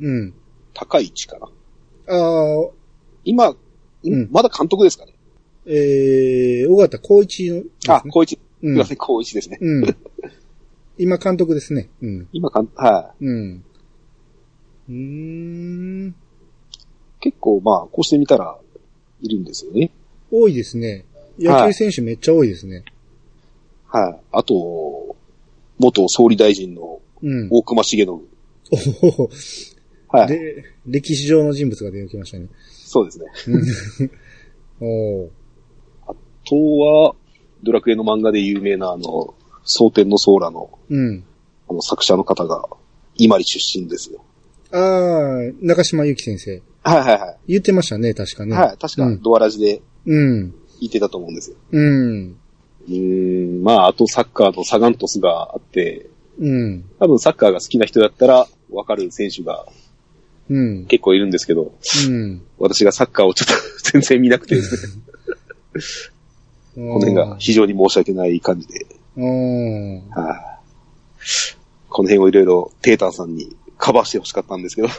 [0.00, 0.34] うん。
[0.74, 1.46] 高市かな。
[2.14, 2.70] ああ、
[3.24, 3.54] 今、
[4.04, 5.14] うんまだ監督ですかね。
[5.66, 8.36] えー、尾形光一のね、あ、高一。
[8.36, 9.58] すうんみません、高一ですね。
[9.60, 9.96] うん。
[10.98, 11.88] 今監督ですね。
[12.02, 12.28] うん。
[12.32, 13.64] 今かん、はうん。
[14.88, 16.08] うーん。
[16.08, 16.14] い。
[17.20, 18.58] 結構、まあ、こうしてみたら、
[19.20, 19.90] いるんですよね。
[20.30, 21.04] 多いですね。
[21.38, 22.76] 野球選手めっちゃ多いですね。
[22.76, 22.84] はい。
[23.90, 25.16] あと、
[25.78, 27.48] 元総理大臣のうん。
[27.50, 28.08] 大隈重信。
[28.08, 29.30] おお
[30.08, 30.28] はい。
[30.28, 32.48] で、歴史上の人物が出てきましたね。
[32.70, 34.10] そうですね。
[34.80, 34.86] お
[35.24, 35.30] お
[36.06, 36.14] あ
[36.48, 37.14] とは、
[37.62, 41.24] ドラクエの漫画で有名な、あの、蒼天のソーラの、うん。
[41.68, 42.68] あの、作者の方が、
[43.16, 44.24] 今里出身ですよ。
[44.70, 46.62] ああ、中島由紀先生。
[46.82, 47.36] はいはいはい。
[47.48, 48.54] 言ってましたね、確かね。
[48.54, 48.76] はい。
[48.78, 50.54] 確かう、んドアラジでうん。
[50.80, 51.56] 言ってたと思うんですよ。
[51.72, 52.36] うん。
[52.86, 56.06] うーん、まあ、あとサッカーのサガントスがあって、
[56.38, 56.84] うん。
[56.98, 59.66] 多分サッカーが好きな人だったらわかる選手が
[60.50, 60.86] うん。
[60.86, 61.74] 結構いるんですけど、
[62.06, 62.42] うん。
[62.58, 63.54] 私がサッカーをちょっと
[63.92, 64.92] 全然見なくてですね、
[66.74, 68.86] ここの辺が非常に申し訳ない感じで、
[69.16, 70.08] うん。
[70.10, 70.58] はい
[71.88, 74.88] この辺をいろいろテーターさんにカバーしてほしかったんですけど、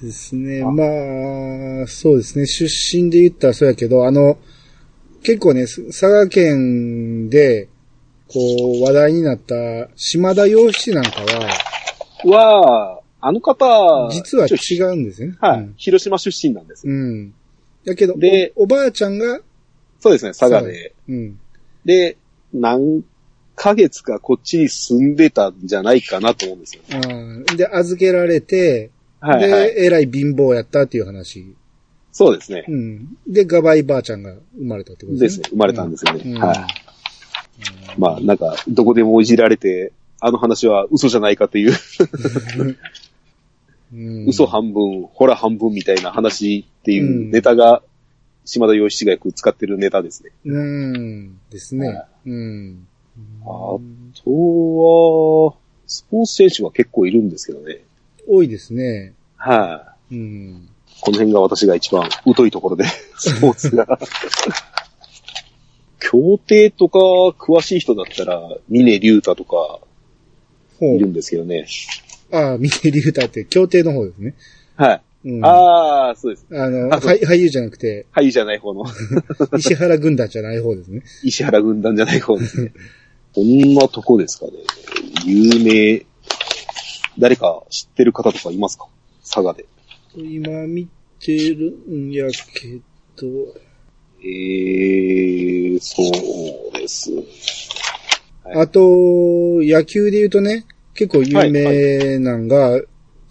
[0.00, 0.64] ですね。
[0.64, 2.46] まあ、そうですね。
[2.46, 4.38] 出身で言ったらそうやけど、あの、
[5.22, 7.68] 結構ね、す佐賀県で、
[8.28, 8.40] こ
[8.80, 9.54] う、話題になった
[9.96, 11.10] 島田洋七なんか
[12.24, 15.36] は、は、あの方、実は違うんですよね。
[15.40, 16.88] はい、うん広島出身なんです。
[16.88, 17.34] うん。
[17.84, 19.40] だけど、でおおばあちゃんが、
[20.00, 20.92] そうですね、佐賀で。
[21.08, 21.38] うん。
[21.84, 22.16] で、
[22.52, 23.02] 何
[23.54, 26.82] ヶ月かこっちに住んでたんじゃないかなと思うんですよ。
[26.90, 29.74] あーで、預けられて、はい、はい。
[29.74, 31.54] で、えらい貧乏やったっていう話。
[32.12, 32.64] そうですね。
[32.68, 33.16] うん。
[33.26, 35.44] で、ガバイばあちゃんが生まれたってことですね。
[35.48, 36.22] 生まれたんですよね。
[36.24, 36.56] うんはい。
[37.98, 41.72] まあ、なんか、どこでもいじられて、あの話は嘘じゃないかっていう。
[43.92, 47.82] うん嘘半分、ホラ半分みたいな話っていうネタが、
[48.44, 50.30] 島田洋七がよく使ってるネタですね。
[50.46, 51.38] うん。
[51.50, 52.06] ですねは。
[52.24, 52.86] うん。
[53.42, 53.80] あと
[55.50, 55.54] は、
[55.86, 57.80] スポーツ選手は結構いるんですけどね。
[58.26, 59.12] 多いですね。
[59.36, 60.68] はい、うん。
[61.02, 62.84] この辺が私が一番疎いところで、
[63.18, 63.98] スポーツが。
[65.98, 66.98] 協定とか
[67.38, 69.80] 詳しい人だったら、峰竜太とか
[70.78, 71.66] ほいるんですけどね。
[72.30, 72.36] う。
[72.36, 74.34] ああ、ミネリュータって、協定の方ですね。
[74.76, 75.02] はい。
[75.24, 75.44] うん。
[75.44, 76.46] ああ、そうです。
[76.52, 78.84] あの、あそうはい俳優じゃなくて、俳優じゃない方の、
[79.58, 81.02] 石原軍団じゃない方ですね。
[81.24, 82.72] 石原軍団じゃない方ですね。
[83.34, 84.52] こんなとこですかね。
[85.24, 86.04] 有名、
[87.18, 88.86] 誰か知ってる方とかいますか？
[89.22, 89.64] 佐賀で。
[90.14, 92.78] 今見てるんやけ
[93.16, 93.26] ど、
[94.20, 97.10] えー、そうです。
[97.12, 97.24] はい
[98.54, 98.80] あと、
[99.62, 102.80] 野球で言うとね、結構有名なんが、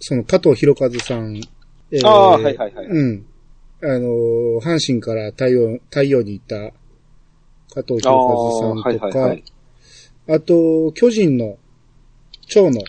[0.00, 1.36] その加藤博和さん。
[1.90, 3.26] えーあーはいはいはいうん。
[3.82, 6.56] あのー、阪神から太陽、太陽に行った
[7.74, 9.44] 加藤あ博和さんーはいとか、はいはい。
[10.28, 11.58] あと、巨人の
[12.48, 12.80] 長野、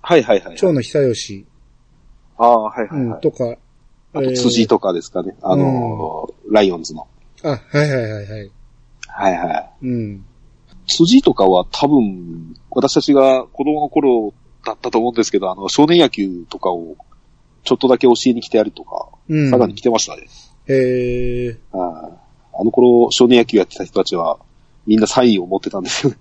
[0.00, 0.56] はいはいはい。
[0.56, 1.44] 長野久義、
[2.38, 3.06] ああ、はいはいはい。
[3.06, 3.56] うんとか、
[4.14, 5.36] あとえー辻とかですかね。
[5.42, 7.06] あのーライオンズの。
[7.42, 8.50] あ、はいはいはいはい。
[9.08, 9.86] はいはい。
[9.86, 10.24] うん。
[10.86, 14.32] 辻とかは多分、私たちが子供の頃
[14.64, 16.96] だったと思うんですけど、あの、少年野球とかを
[17.64, 19.50] ちょっとだけ教えに来てやるとか、うん。
[19.50, 20.26] 佐賀に来てましたね。
[20.68, 22.12] えー、あー
[22.60, 24.38] あの頃、少年野球やってた人たちは、
[24.86, 26.18] みんなサインを持ってたんですよね。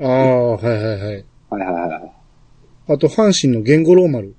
[0.00, 1.24] ああ、はいはいはい。
[1.50, 2.12] はいはいはい。
[2.88, 4.34] あと、阪神の源五郎丸。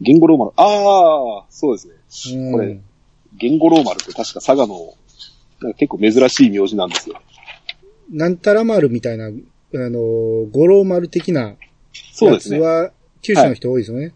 [0.00, 0.52] 言語ローマル。
[0.56, 1.88] ああ、そうです
[2.32, 2.38] ね。
[2.38, 2.80] うん、これ
[3.36, 4.94] 言語ローマルって確か佐賀の、
[5.60, 7.20] なんか結構珍しい名字なんですよ。
[8.10, 9.30] なんたら丸みたいな、あ
[9.72, 10.00] の、
[10.50, 11.56] 五郎丸的なや
[12.12, 12.90] そうですは、
[13.22, 14.12] 九州の人多いですよね。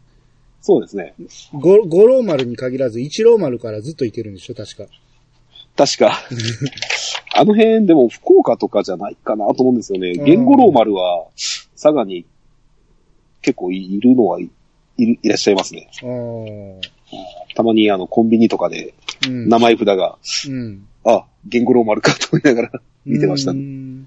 [0.60, 1.14] そうですね。
[1.52, 4.84] 五五郎丸に限らず、一郎丸からずっといてるんでしょ、確か。
[5.76, 6.18] 確か。
[7.34, 10.12] あの辺でも福岡とかじゃないかなと思うんですよね。
[10.12, 11.26] うん言語ローマルは
[11.72, 12.26] 佐賀に
[13.40, 14.50] 結構いるのはい
[14.96, 15.88] いるいらっしゃいますね。
[16.02, 17.54] ああ。
[17.54, 18.94] たまにあのコンビニとかで
[19.28, 19.48] うん。
[19.48, 20.88] 名前札が、うん。
[21.04, 24.06] あ、言語ローマルかと思いながら見てましたうね。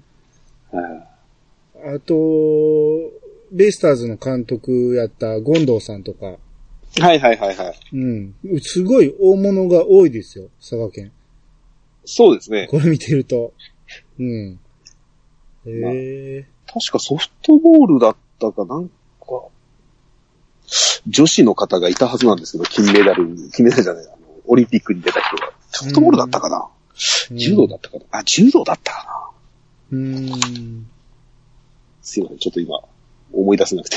[0.72, 2.14] あと、
[3.52, 6.26] ベイスターズの監督やった権藤さんとか、
[6.98, 7.74] はいはいはいはい。
[7.92, 8.34] うん。
[8.60, 11.12] すごい大物が多いですよ、佐賀県。
[12.04, 12.68] そうですね。
[12.70, 13.52] これ見てると。
[14.18, 14.58] うん。
[15.66, 18.94] ええ確かソフトボールだったかなんか、
[21.06, 25.52] 女子の方がいたはずなんですけど、金メダル、金メダルじゃない、あの、オリンピックに出た人が。
[25.70, 26.68] ソフトボールだったかな、
[27.30, 28.04] 柔道だったかな？
[28.10, 29.32] あ、柔道だったか
[29.92, 29.98] な？
[29.98, 30.86] うん。
[32.02, 32.80] すいません、ちょっと今、
[33.32, 33.96] 思い出せなくて。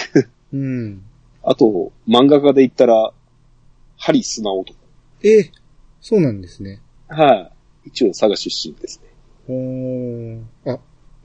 [0.54, 1.04] うん。
[1.44, 3.12] あと、漫画家で言ったら、
[3.98, 4.74] ハリスナオと
[5.24, 5.52] え、
[6.02, 6.82] そうなんですね。
[7.08, 7.16] か。
[7.16, 7.52] はい。
[7.86, 9.10] 一応佐賀出身ですね。
[9.48, 10.80] おーあ、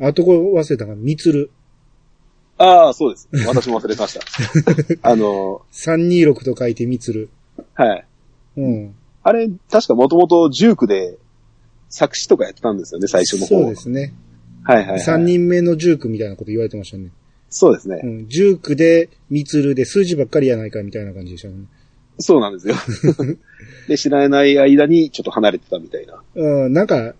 [0.08, 1.50] あとこれ忘れたが、みつる。
[2.58, 3.28] ああ、そうです。
[3.46, 4.20] 私も忘れてました。
[5.02, 7.28] あの、326と書いてみつる。
[7.74, 8.06] はい。
[8.56, 8.94] うん。
[9.22, 11.18] あれ、確かもともとジュークで
[11.88, 13.46] 作詞とかやってたんですよね、最初の方。
[13.46, 14.14] そうですね。
[14.62, 14.98] はいはい、はい。
[14.98, 17.10] 3人目のジュークみたいなこと言われてましたね。
[17.50, 18.00] そうですね。
[18.02, 18.28] うん。
[18.28, 21.54] ジュークで、みつるで数字ばっかりやないかみたいな感じでしたね。
[22.18, 22.74] そうなんですよ。
[23.88, 26.22] で、知らない間にちょっと離れてたみたいな。
[26.34, 27.14] うん、なんか、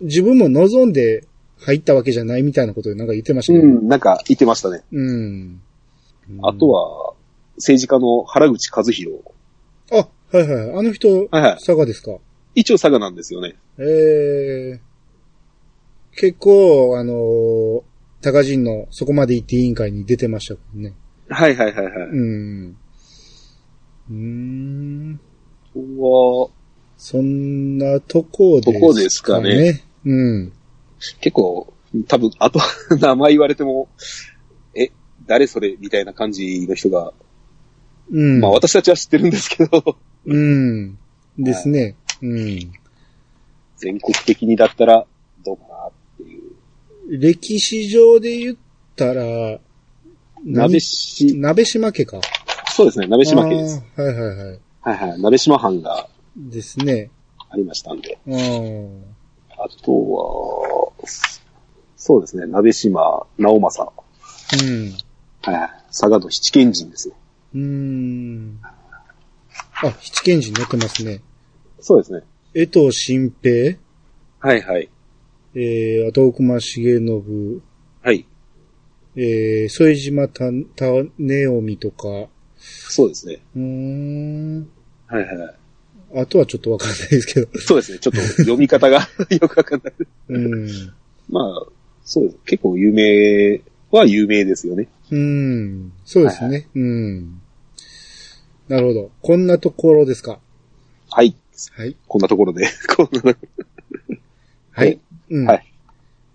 [0.00, 1.24] 自分も望んで
[1.58, 3.64] 入ったわけじゃないみたいなことでなんか言ってましたけど。
[3.64, 4.82] うん、なんか言ってましたね。
[4.92, 5.60] うん。
[6.42, 7.14] あとは、
[7.56, 9.20] 政治家の原口和弘。
[9.92, 10.78] あ、はいはい。
[10.78, 11.54] あの人、はいはい。
[11.54, 12.18] 佐賀ですか？
[12.54, 13.56] 一応佐賀なんですよね。
[13.78, 14.80] ええ
[16.18, 17.82] 結構、あのー
[18.22, 20.94] 高人のそこまで行って委員会に出てましたもんね。
[21.28, 21.92] はいはいはいはい。
[22.08, 22.76] うん。
[24.10, 25.20] うーん。
[25.74, 26.48] ここは、
[26.96, 28.80] そんなとこですかね。
[28.80, 29.84] とこですかね。
[30.06, 30.52] うん。
[31.20, 31.72] 結構、
[32.08, 32.60] 多分、あと、
[33.00, 33.88] 名前言われても、
[34.74, 34.90] え、
[35.26, 37.12] 誰それみたいな感じの人が、
[38.10, 38.40] うん。
[38.40, 39.96] まあ私たちは知ってるんですけど、
[40.26, 40.98] うん。
[41.38, 41.96] ですね。
[42.22, 42.72] うん。
[43.76, 45.06] 全国的にだったら、
[45.44, 47.20] どうかなっていう。
[47.20, 48.56] 歴史上で言っ
[48.94, 49.58] たら、
[50.44, 52.20] 鍋し、鍋島家か。
[52.68, 53.82] そうですね、鍋島家です。
[53.96, 54.60] はいはいはい。
[54.80, 57.10] はいはい、鍋島藩がですね。
[57.50, 58.18] ありましたんで。
[58.26, 59.04] うん。
[59.50, 60.55] あとは、
[62.06, 63.92] そうですね、鍋島直政。
[64.62, 64.94] うん。
[65.42, 67.16] はいはい、佐賀の七賢人ですね。
[67.52, 68.60] うーん。
[68.62, 71.20] あ、七賢人載ってますね。
[71.80, 72.20] そうですね。
[72.54, 73.76] 江藤新平、
[74.38, 74.88] はいはい。
[75.56, 77.62] えー、あと奥間重信、
[78.04, 78.24] はい。
[79.16, 80.44] えー、添島た、
[80.76, 80.84] た
[81.18, 83.40] ねおみとか、そうですね。
[83.56, 84.68] うーん。
[85.08, 86.20] はいはい。
[86.22, 87.58] あとはちょっとわかんないですけど。
[87.58, 87.98] そうですね。
[87.98, 89.94] ちょっと読み方が よくわかんない。
[90.28, 90.68] うん。
[91.28, 91.75] まあ、
[92.06, 92.36] そうです。
[92.46, 94.88] 結構有名は有名ですよね。
[95.10, 95.92] うん。
[96.04, 96.68] そうですね。
[96.74, 97.40] うん。
[98.68, 99.10] なるほど。
[99.20, 100.38] こんなところですか？
[101.10, 101.36] はい。
[101.76, 101.96] はい。
[102.08, 102.66] こんなところで。
[102.96, 103.36] こんな
[104.70, 104.98] はい。
[105.30, 105.46] うん。
[105.46, 105.72] はい。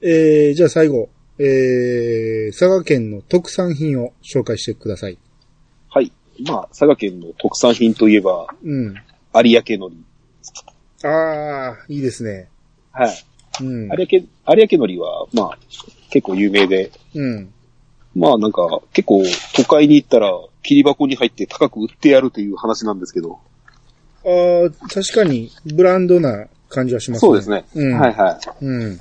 [0.01, 1.09] えー、じゃあ最後。
[1.39, 5.17] えー、佐賀県の特産品を紹介してください。
[5.89, 6.11] はい。
[6.45, 8.93] まあ、佐賀県の特産品といえば、うん。
[8.93, 8.95] 有
[9.33, 9.95] 明海苔。
[11.03, 12.47] あー、いいですね。
[12.91, 13.25] はい。
[13.59, 13.89] うん。
[13.89, 15.57] 有明、有明海苔は、まあ、
[16.09, 17.53] 結構有名で、うん。
[18.15, 19.23] まあなんか、結構
[19.55, 20.31] 都会に行ったら、
[20.63, 23.39] 切り箱に入って高く売ってやるという話なんですけど。
[24.23, 27.27] あー、確かに、ブランドな感じはしますね。
[27.27, 27.65] そうですね。
[27.73, 27.99] うん。
[27.99, 28.65] はいはい。
[28.65, 28.99] うん。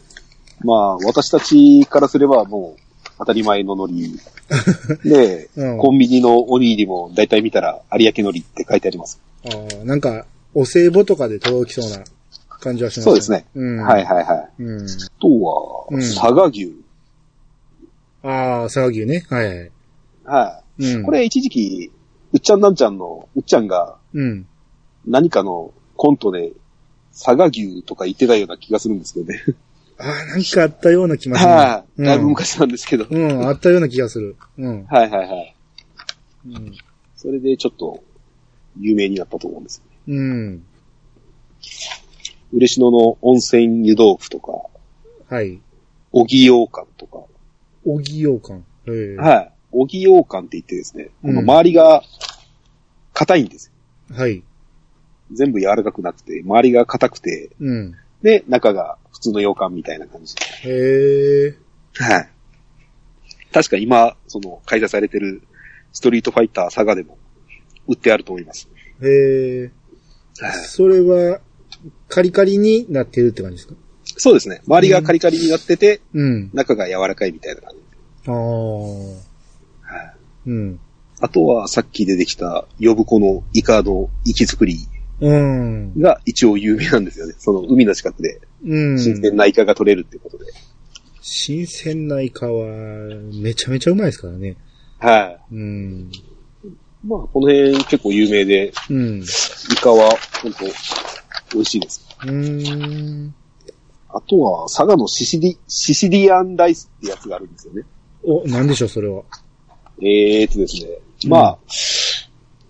[0.62, 2.80] まあ、私たちからすればもう、
[3.18, 4.30] 当たり前の海苔。
[5.08, 9.20] で、うんコンビニのおにぎりも大体見たら、有明海苔って書いてあります。
[9.44, 12.04] あー、なんか、お歳暮とかで届きそうな
[12.60, 13.46] 感じはしますそうですね。
[13.54, 13.78] うん。
[13.82, 14.62] はいはいはい。
[14.62, 14.86] うん。
[14.86, 14.86] あ
[15.20, 16.74] とは、うん佐賀牛。
[18.22, 19.24] あー、佐賀牛ね。
[19.28, 19.70] はいはい。
[20.24, 20.96] はい。
[20.96, 21.02] うん。
[21.04, 21.92] これ一時期、
[22.32, 24.46] うっちゃんなんちゃんの、うっちゃんがうん。
[25.06, 26.52] 何かのコントで、
[27.12, 29.42] 佐賀牛とか言ってたような気がするんですけどね。
[29.98, 31.50] あー、なんかあったような気もする。
[31.50, 32.02] はい。
[32.02, 32.30] だいぶうん。
[32.30, 33.06] 昔なんですけど。
[33.10, 34.36] うん、あったような気がする。
[34.58, 34.84] うん。
[34.86, 35.56] はいはいはい。
[36.46, 36.72] うん。
[37.16, 38.02] それでちょっと、
[38.78, 40.18] 有名になったと思うんですよね。
[40.18, 40.64] うん。
[42.52, 44.52] 嬉野の温泉湯豆腐とか、
[45.34, 45.60] はい。
[46.12, 47.24] 小木羊羹とか。
[47.84, 48.64] おぎようかん。
[48.86, 49.52] ええはい。
[49.70, 52.02] 小木羊羹って言ってですね、うんこの周りが
[53.14, 53.70] 硬いんです
[54.10, 54.16] よ。
[54.16, 54.42] はい。
[55.32, 57.94] 全部柔らかくなくて、周りが硬くて、うん。
[58.22, 60.34] で、中が普通の羊羹みたいな感じ。
[60.64, 61.54] へえ。
[61.94, 62.28] はい。
[63.52, 65.42] 確か今、その、開催されてる
[65.92, 67.18] ストリートファイターサガでも
[67.86, 68.68] 売ってあると思います。
[69.02, 69.70] へえ。
[70.40, 70.52] はい。
[70.64, 71.40] それは、
[72.10, 73.74] カリカリになってるって感じですか？
[74.18, 74.60] そうですね。
[74.66, 76.50] 周りがカリカリになってて、うん。
[76.52, 77.80] 中が柔らかいみたいな感じ。
[78.30, 78.36] ああ。
[78.36, 80.14] はい。
[80.46, 80.80] うん。
[81.20, 84.78] あとはさっき出てきた呼子のイカの息作り
[85.20, 86.00] うん。
[86.00, 87.34] が一応有名なんですよね。
[87.38, 88.98] その海の近くでうん。
[88.98, 90.46] 新鮮なイカが取れるってことで。
[91.20, 92.66] 新鮮なイカは、
[93.34, 94.56] めちゃめちゃうまいですからね。
[94.98, 96.10] はうん。
[96.10, 96.22] い。
[97.04, 99.20] まあ、この辺結構有名で、うん。
[99.20, 99.24] イ
[99.76, 100.10] カは
[100.42, 100.64] 本当
[101.54, 102.06] 美味しいです。
[102.22, 103.34] うーん。
[104.12, 107.82] あとは佐賀のシシリ、シシリアンライスってやつがあるんですよね。
[108.24, 109.22] お、なんでしょう、それは。
[110.02, 110.88] えーっとですね。
[111.28, 111.58] まあ、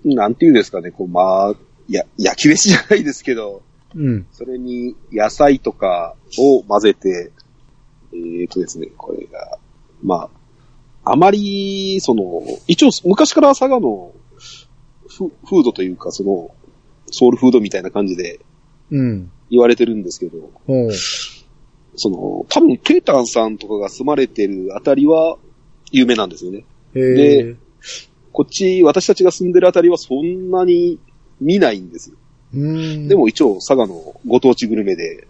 [0.05, 1.55] なんていうんですかね、こう、まあ、
[1.89, 3.63] や、焼き飯じゃないですけど、
[3.95, 4.27] うん。
[4.33, 7.33] それに野菜とかを混ぜて、
[8.13, 9.59] えーとですね、これが、
[10.03, 10.31] ま
[11.05, 14.13] あ、あまり、その、一応昔から佐賀の
[15.09, 16.51] フフードというか、その、
[17.11, 18.50] ソウルフードみたいな感じでうん。
[18.91, 20.91] 言われてるんですけど、おう。
[21.97, 25.37] その、多分テータンさんとかが住まれてるあたりは
[25.93, 26.65] 有名なんですよね。
[26.95, 27.57] で。
[28.33, 30.99] こっち、私たちが住んでるあたりはそんなに
[31.41, 32.17] 見ないんですよ。
[32.53, 35.27] で、も一応佐賀のご当地グルメで、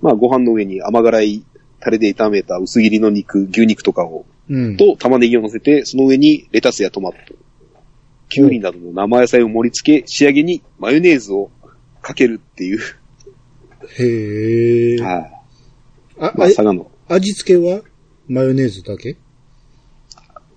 [0.00, 1.44] まあご飯の上に甘辛い
[1.80, 4.76] タレで炒めた薄切りの肉、牛肉とかを、うん。
[4.76, 7.18] と玉ねぎを乗せて、その上にレタスやトマト、
[8.28, 11.50] キュウリなどの生野菜を盛り付け、仕上げにマヨネーズを
[12.06, 12.78] かけるっていう。
[13.98, 15.00] へえ。
[15.02, 15.32] はい。
[16.20, 16.88] あ、まああ佐賀の。
[17.08, 17.82] 味付けは
[18.28, 19.16] マヨネーズだけ？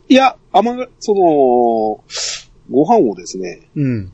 [0.08, 2.04] いや、甘が、その、
[2.70, 4.12] ご飯をですね、うん。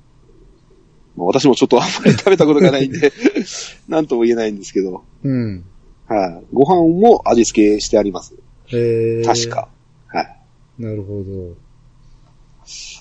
[1.17, 3.11] まあ私もちょっとあんまり食べたことがないんで、
[3.89, 5.65] なんとも言えないんですけど、うん。
[6.07, 6.45] はい。
[6.53, 8.33] ご飯も味付けしてあります。
[8.67, 9.23] へえ。
[9.23, 9.49] 確。
[9.49, 9.67] か。
[10.07, 10.41] はい。
[10.79, 11.55] なるほど。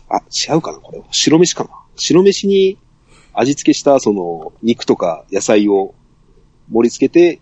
[0.09, 1.03] あ、違うかなこれ。
[1.13, 2.79] 白飯かな白飯に
[3.35, 5.95] 味付けしたその肉とか野菜を
[6.71, 7.41] 盛り付けて、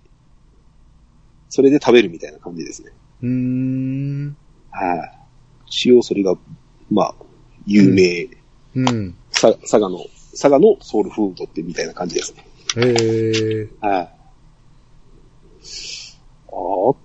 [1.49, 2.93] それで食べるみたいな感じですね。
[3.23, 4.37] うーん。
[4.71, 5.13] はい。
[5.67, 6.35] 一応それが、
[6.91, 7.15] まあ、
[7.67, 8.29] 有名、
[8.75, 9.15] うん。
[9.31, 9.99] さ佐賀の、
[10.33, 12.47] 佐賀のソウルフードってみたいな感じですね。
[12.77, 13.87] へえ。
[13.87, 14.11] はい。
[16.49, 16.99] あと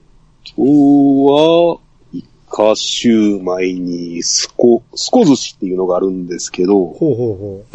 [0.57, 1.79] は、
[2.13, 7.65] イカシューマイにスコ、スコ寿司っていうのがあるんですけど、ほうほうほ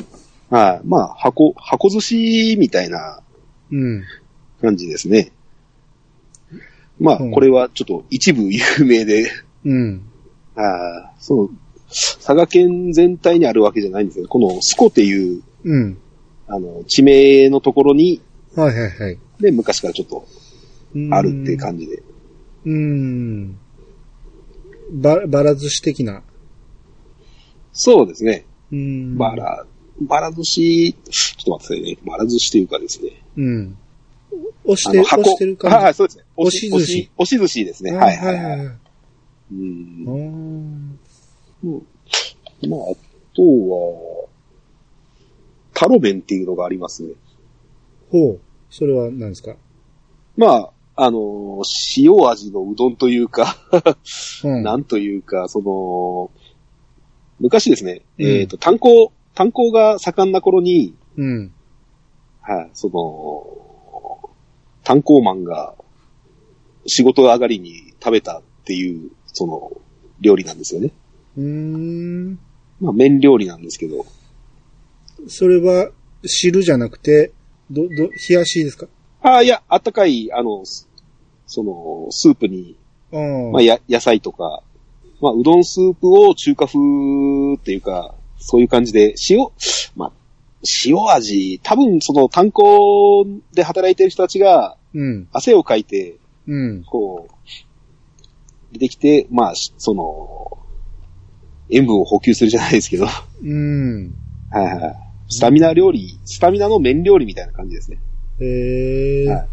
[0.53, 0.86] はい。
[0.86, 3.22] まあ、箱、箱寿司みたいな
[3.70, 3.74] う。
[3.74, 4.05] うん。
[4.61, 5.32] 感じですね。
[7.00, 9.30] まあ、うんこれはちょっと一部有名で、
[9.64, 10.03] うん。
[10.55, 11.48] あーその、
[11.88, 15.98] 佐賀県全体にあるわけじゃないんですけど、このスコっていう、うん。
[16.46, 18.20] あの、地名のところに、
[18.55, 19.18] はいはいはい。
[19.40, 20.26] で、昔からちょっと
[20.94, 22.03] うんあるっていう感じで。
[22.66, 23.57] うん。
[24.92, 26.22] ば、ばら寿司的な。
[27.72, 28.44] そうですね。
[28.70, 29.16] うん。
[29.16, 29.64] バラ、
[30.07, 31.98] バラ寿司、ちょっと待ってくださいね。
[32.05, 33.11] バラ寿司というかですね。
[33.36, 33.76] うん。
[34.64, 34.98] 押して。
[35.00, 35.74] 押してる感じ。
[35.76, 36.24] はいはい、そうですね。
[36.36, 37.38] 押し寿司押し。
[37.38, 37.92] 寿司ですね。
[37.92, 38.78] あはいはいはい。
[39.53, 40.98] うん
[42.68, 42.94] まあ、あ
[43.34, 44.28] とは、
[45.74, 47.11] タロ麺っていうのがありますね。
[48.11, 48.40] ほう。
[48.70, 49.57] それは何ですか？
[50.36, 50.46] ま
[50.96, 53.57] あ、あのー塩味のうどんというか、
[54.44, 54.62] うん。
[54.64, 56.30] なんというか、その、
[57.40, 61.52] 昔ですね、うんえっ、と、炭鉱、炭鉱が盛んな頃に、うん。
[62.42, 64.30] はい、その、
[64.84, 65.74] 炭鉱マンが
[66.86, 69.72] 仕事上がりに食べたっていう、その、
[70.20, 70.90] 料理なんですよね。
[71.36, 72.38] うーん。
[72.80, 74.04] まあ、麺料理なんですけど、
[75.28, 75.90] それは、
[76.24, 77.32] 汁じゃなくて、
[77.70, 78.86] ど、ど、冷やしですか？
[79.22, 80.88] ああ、いや、あったかい、あの、す
[81.46, 82.76] その、スープに。
[83.52, 84.62] まあ、や、野菜とか、
[85.20, 86.78] まあ、うどんスープを中華風
[87.56, 89.47] っていうか、そういう感じで、塩、
[89.97, 90.12] まあ、
[90.84, 95.28] 塩味、多分その炭鉱で働いてる人たちがうん。
[95.32, 96.84] 汗をかいて、うん。
[96.84, 100.59] こう、出てきて、まあ、しその、
[101.70, 104.14] 塩分を補給するじゃないですけど、はうん。
[104.53, 104.97] いはい。
[105.28, 107.99] スタミナ料理、スタミナの麺料理みたいな感じですね。
[108.40, 109.28] へえ。
[109.28, 109.47] はい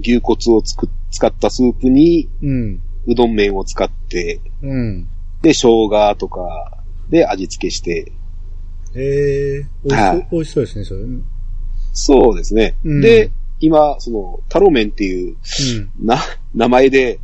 [0.00, 2.82] 牛骨をつく、使ったスープに、うん。
[3.06, 5.06] うどん麺を使って、うん。
[5.42, 8.12] で、生姜とかで味付けして、
[8.94, 9.66] へえ。
[9.84, 11.00] 美味しそうはい、美味しそうですね、それ。
[11.00, 11.24] うん。
[11.92, 12.76] そうですね。
[12.84, 13.30] うんで、
[13.60, 15.36] 今、その、タロ麺っていう、
[16.00, 16.18] な、
[16.54, 17.20] 名前で、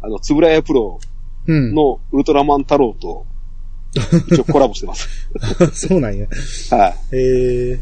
[0.00, 1.00] あの、つぶらやプロ
[1.46, 1.74] うん。
[1.74, 3.26] のウルトラマン太郎と、
[4.30, 5.08] 一応 コラボしてます。
[5.72, 6.26] そうなんや。
[6.70, 7.16] はい。
[7.16, 7.80] へえ。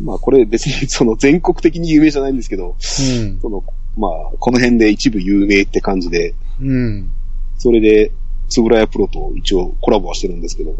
[0.00, 3.40] まあ、これ別にその全国的に有名じゃないんですけど、うん。
[3.40, 3.64] その、
[3.96, 7.10] まあ、この辺で一部有名って感じで、うん。
[7.58, 8.12] それで、
[8.48, 10.74] つぶらやプロと一応コラボはしてるんですけど、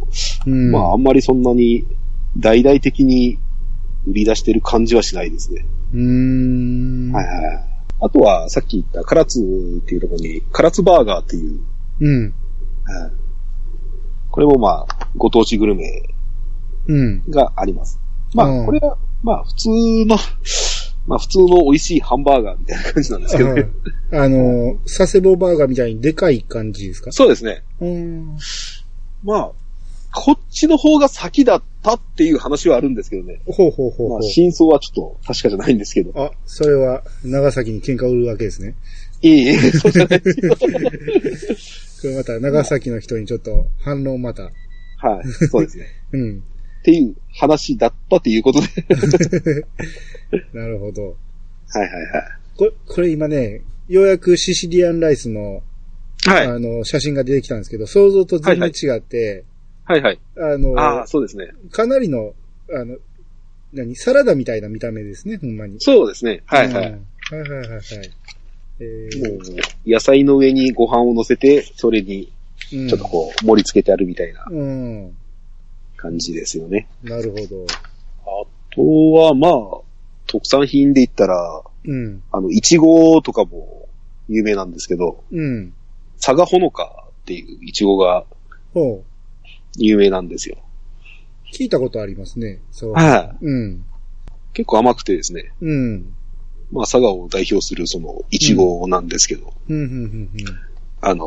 [0.47, 0.71] うん。
[0.73, 1.85] まあ、あんまりそんなに
[2.37, 3.39] 大々的に
[4.07, 5.65] 売り出してる感じはしないですね。
[5.93, 6.01] うー
[7.11, 7.13] ん。
[7.13, 7.65] はいはいはい。
[8.01, 11.61] あとは、さっき言った唐津っていうところに、唐津バーガーっていう、
[12.01, 12.35] うん。
[12.85, 13.13] はい
[14.31, 16.03] これもまあ、ご当地グルメ
[16.87, 17.25] うん。
[17.29, 17.99] があります。
[18.35, 19.69] まうんあ、これは、まあ、普通
[20.07, 20.17] の、
[21.09, 23.69] まあ、普通の美味しいハンバーガーみたいな感じなんですけどね。
[24.13, 27.11] ああの、佐世保バーガーみたいにでかい感じですか？
[27.13, 27.63] そうですね。
[27.81, 28.37] うん。
[29.25, 29.51] まあ、
[30.15, 33.41] こっちの方が先だったっていう話はあるんですけどね。
[33.47, 34.31] ほうほうほうまあ、ほう。
[34.31, 36.13] 真相はちょっと確かじゃないんですけど。
[36.15, 38.75] あ、それは、長崎に喧嘩売るわけですね。
[39.23, 40.57] いえいえ、そうじゃないですよ。
[40.61, 40.67] こ
[42.09, 44.43] れまた、長崎の人にちょっと反論また。
[44.43, 45.87] はい、そうですね。
[46.13, 46.43] うん。
[46.89, 49.67] っていう話だったっていうことで。
[50.55, 51.03] なるほど。
[51.03, 52.23] はいはいはい。
[52.57, 55.63] これ、これ今ね、ようやくシシリアンライスの、
[56.25, 56.47] はい。
[56.47, 59.45] あの、写真が出てきたんですけど、想像と全然違って、
[59.85, 60.19] はいはい。
[60.39, 61.49] あの、ああ、そうですね。
[61.71, 62.33] かなりの、
[62.73, 62.97] あの、
[63.75, 65.77] 何サラダみたいな見た目ですね、ほんまに。
[65.81, 66.43] そうですね。
[66.47, 66.87] はいはい。
[66.91, 67.83] うんはいはいはいはい。
[68.81, 69.41] えーもう、
[69.87, 72.33] 野菜の上にご飯を乗せて、それに、
[72.73, 75.18] うんちょっとこう、盛り付けてあるみたいなうん。
[75.99, 76.89] 感じですよね。
[77.03, 77.67] なるほど。
[78.25, 79.53] あとは、まあ、
[80.27, 82.23] 特産品で言ったら、うん。
[82.33, 83.89] あの、いちごとかも
[84.29, 85.75] 有名なんですけど、うん。
[86.21, 88.25] 佐賀ほのかっていういちごが
[88.73, 89.05] ほう。
[89.77, 90.57] 有名なんですよ。
[91.53, 92.61] 聞いたことありますね。
[92.71, 92.93] そう。
[92.93, 93.45] はい。
[93.45, 93.85] うん。
[94.53, 96.15] 結構甘くてですね、うん。
[96.71, 100.31] まあ、佐賀を代表するその、いちごなんですけど、うん、うん、うん、
[101.01, 101.25] あの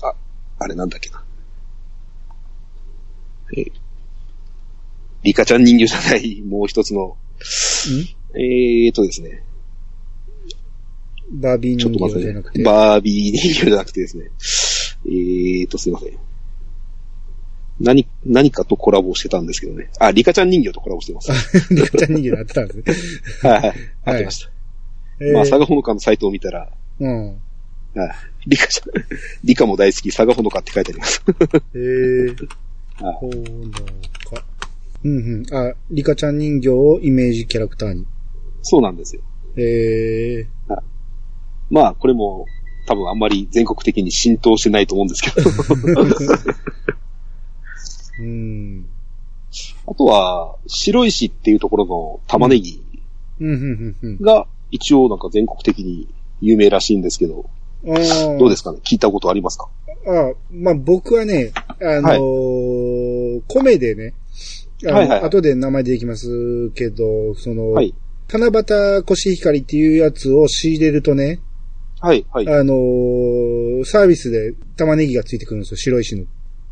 [0.00, 0.14] ーあ、
[0.58, 1.21] あれなんだっけな。
[3.56, 3.64] え、
[5.22, 7.16] リカちゃん人形じゃない、もう一つの、
[8.34, 9.44] えーとですね、
[11.30, 11.40] うん。
[11.40, 12.52] バービーちょっ人形じゃなく。
[12.52, 12.62] て。
[12.62, 14.30] バービー人形じゃなくてですね、
[15.06, 16.18] えーと、すいません。
[17.80, 19.90] 何、何かとコラボしてたんですけどね。
[19.98, 21.32] あ、リカちゃん人形とコラボしてます。
[21.74, 23.50] リカちゃん人形になってたんですね。
[23.50, 23.74] はいはい。
[24.04, 24.50] ありました。
[25.20, 27.26] えーまあ、佐賀ほのかのサイトを見たら、うん。
[27.28, 27.38] はい。
[28.46, 28.92] リカちゃん、
[29.44, 31.22] リカも大好き、佐賀ほのかって書いてあります。
[31.74, 32.48] えー、
[33.00, 33.32] はいほの
[33.72, 34.44] か。
[35.04, 35.46] うんうん。
[35.54, 38.06] あ、リカちゃん人形をイメージキャラクターに。
[38.62, 39.22] そうなんですよ。
[39.56, 40.76] えー、
[41.70, 42.46] まあ、これも、
[42.86, 45.50] 多分あんまり全国的に浸透してないと思うんですけど。
[48.20, 48.86] うん。
[49.86, 52.82] あとは、白石っていうところの玉ねぎ
[54.20, 56.08] が、一応なんか全国的に
[56.40, 57.50] 有名らしいんですけど、
[57.84, 58.78] どうですかね？
[58.84, 59.68] 聞いたことありますか？
[60.06, 64.14] あまあ僕はね、あのー米でね、
[64.84, 67.94] あのはいはいはい後で名前出てきますけど、その、はい。
[68.28, 71.40] 七夕コシヒカリっていうやつを仕入れるとね、
[72.00, 72.48] はい、はい。
[72.48, 76.24] あのーサービスで玉ねぎがついてくるんですよ、白石の。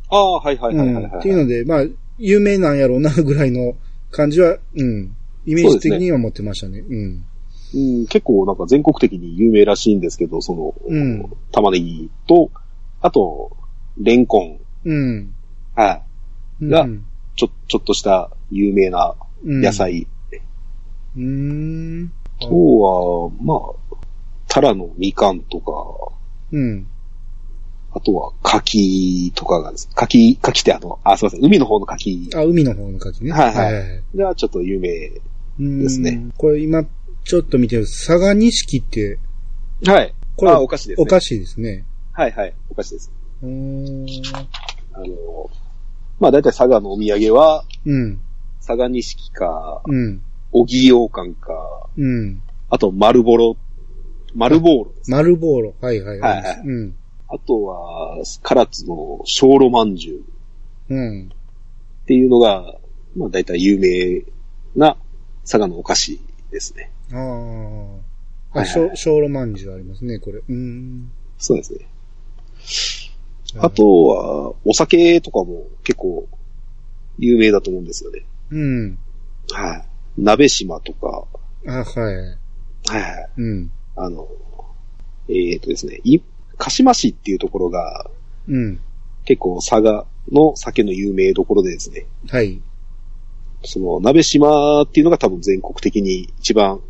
[0.08, 1.84] ああ、はいはいはいはい、っていうので、まあ、
[2.18, 3.74] 有名なんやろうなぐらいの
[4.10, 5.16] 感じは、うん。
[5.46, 6.80] イメージ的には持ってましたね。
[6.80, 7.24] うん。
[7.72, 12.50] うん、結構なんか全国的に有名らしいんですけど、その、うん玉ねぎと、
[13.00, 13.56] あと、
[13.98, 15.34] レンコン、うん。
[15.74, 16.02] はい。
[16.62, 16.86] うんが
[17.36, 19.72] ちょ、ちょっとした有名なうん野。
[19.72, 20.06] 菜。
[21.16, 22.12] うーん。
[22.40, 23.96] あとは、まあ、
[24.48, 25.72] タラのみかんとか、
[26.52, 26.86] うん。
[27.92, 33.32] あとは柿とかがです、柿、柿ってあの、あ、すいません、海の方の柿あ、海の方の牡蠣ね。
[33.32, 34.18] はいはいい。
[34.18, 35.10] がちょっと有名。
[35.58, 36.26] うんですね。
[36.36, 36.84] これ今、
[37.24, 39.18] ちょっと見てる、佐賀錦って、
[39.86, 40.14] はい。
[40.36, 41.04] これあ、お菓子ですね。
[41.04, 41.84] お菓子ですね。
[42.20, 43.10] はいはい、お菓子です。
[43.42, 44.06] うーん。
[44.92, 45.06] あの、
[46.18, 48.20] まあ大体佐賀のお土産は、うん。
[48.58, 50.20] 佐賀錦か、うん。
[50.52, 52.42] 小木羊羹か、うん。
[52.68, 53.56] あと丸ボロ、
[54.34, 55.10] 丸ボーロです。
[55.10, 55.74] 丸ボーロ。
[55.80, 56.94] はいはいはいはいうん。
[57.26, 60.24] あとは、唐津の小炉まんじゅ
[60.90, 61.30] ううん。
[62.02, 62.74] っていうのが、
[63.16, 64.26] まあ大体有名
[64.76, 64.98] な
[65.40, 66.92] 佐賀のお菓子ですね。
[67.14, 68.60] ああ。
[68.60, 70.40] あ、小炉まんじゅうありますね、これ。
[70.40, 71.10] うーん。
[71.38, 71.86] そうですね。
[73.58, 76.28] あ、とは、お酒とかも結構
[77.18, 78.24] 有名だと思うんですよね。
[78.50, 78.98] うん。
[79.52, 79.84] はい。
[80.18, 81.24] 鍋島とか、
[81.66, 82.16] あ、はい。
[82.16, 83.30] はいはい。
[83.36, 83.70] うん。
[83.96, 84.28] あの、
[85.28, 86.20] えっ、とですね、い、
[86.56, 88.10] 鹿島市っていうところが
[88.48, 88.80] うん。
[89.24, 92.60] 結構佐賀の酒の有名どころでですね、はい。
[93.64, 96.80] その鍋島っていうのが多分全国的に一番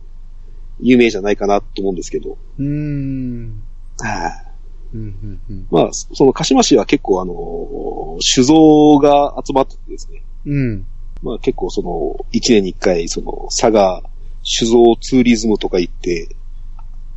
[0.81, 3.63] 有名じゃないかなと思うんですけど、うーん。
[3.99, 4.50] はい。
[4.93, 5.67] うん、うん、うん。
[5.71, 10.87] まあ、その鹿島市は結構あの、酒造が集まっててですね、うん。
[11.23, 14.03] まあ結構その、一年に一回、その、佐賀
[14.45, 16.29] 酒造ツーリズムとか行って、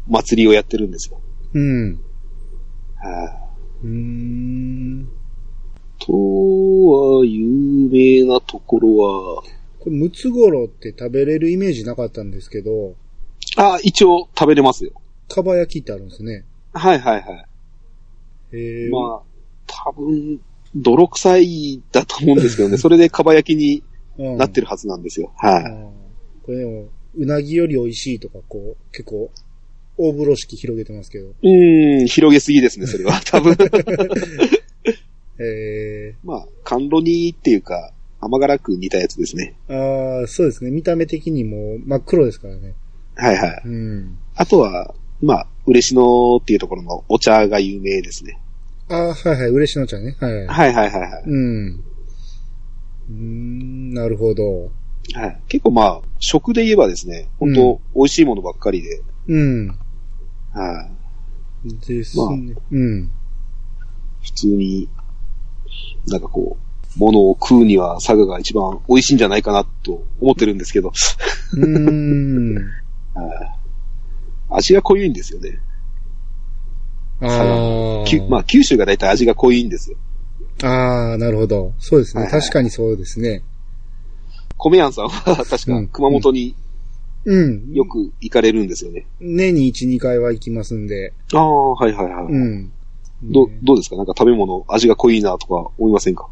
[0.07, 1.19] 祭りをやってるんですよ。
[1.53, 1.99] うん。
[2.95, 3.39] は
[3.84, 3.86] い。
[3.86, 5.09] うーん。
[5.99, 9.43] とは、有名なところは、
[9.80, 12.95] これ、ムツゴロウって食べれるイメージなかったんですけど、
[13.55, 14.91] あ、一応食べれますよ。
[15.30, 16.45] かば焼きってあるんですね。
[16.74, 17.45] はいはいはい。
[18.91, 19.22] まあ、
[19.68, 20.39] 多分、
[20.76, 23.84] 泥臭いだと思うんですけどね、 それでかば焼きに
[24.18, 25.34] うんなってるはずなんですよ。
[25.38, 25.64] はい。
[25.64, 25.93] うん
[26.43, 29.32] これでも、うなぎより美味しいとか、こう、結構、
[29.97, 31.30] 大風呂敷広げてますけど。
[31.30, 33.14] うーん、広げすぎですね、それは。
[33.26, 33.56] 多分。
[35.39, 39.56] えまあ、甘露煮っていうか、甘辛く煮たやつですね。
[39.70, 40.72] ー、ああ、そうですね。
[40.72, 42.74] 見た目的にも真っ黒ですからね。
[43.16, 43.62] はいはい。
[43.66, 44.18] うん。
[44.36, 48.38] あとは、まあ、嬉野っていうところのお茶が有名ですね。
[48.89, 50.15] ああ、はいはい、嬉しの茶ね。
[50.19, 50.47] はい、はい。
[50.47, 51.23] はいはいはいはい。
[51.25, 51.67] うん。
[53.09, 54.71] うーん、なるほど。
[55.13, 59.67] はい、結構まあ、食で言えばですね、本当、美味しいものばっかりで、うん。
[60.53, 60.89] は
[61.65, 62.55] い、ですね。
[62.71, 63.09] うん。
[64.21, 64.89] 普通に、
[66.07, 66.57] なんかこ
[66.95, 70.91] う、ものを食うには佐賀が一番美味しいんじゃないかなと思ってるんですけど、
[71.53, 72.55] うーん。
[73.15, 73.63] はい
[74.49, 75.59] 味が濃いんですよね。
[77.26, 79.97] あきゅまあ、九州が大体味が濃いんですよ。
[80.63, 80.67] あ。
[80.67, 81.74] ああ、なるほど。
[81.80, 82.24] そうですね。
[82.24, 83.41] はいはい確かにそうですね。
[84.57, 86.55] 米屋さんは 確かうん熊本に
[87.26, 87.71] うん。
[87.74, 89.05] よく行かれるんですよね。
[89.21, 91.13] 年に1、2回は行きますんで。
[91.34, 92.26] ああ、はいはいはい。
[92.26, 92.71] うん。
[93.24, 93.95] どね、どうですか？
[93.95, 96.28] なんか食べ物、味が濃いなとか思いませんか？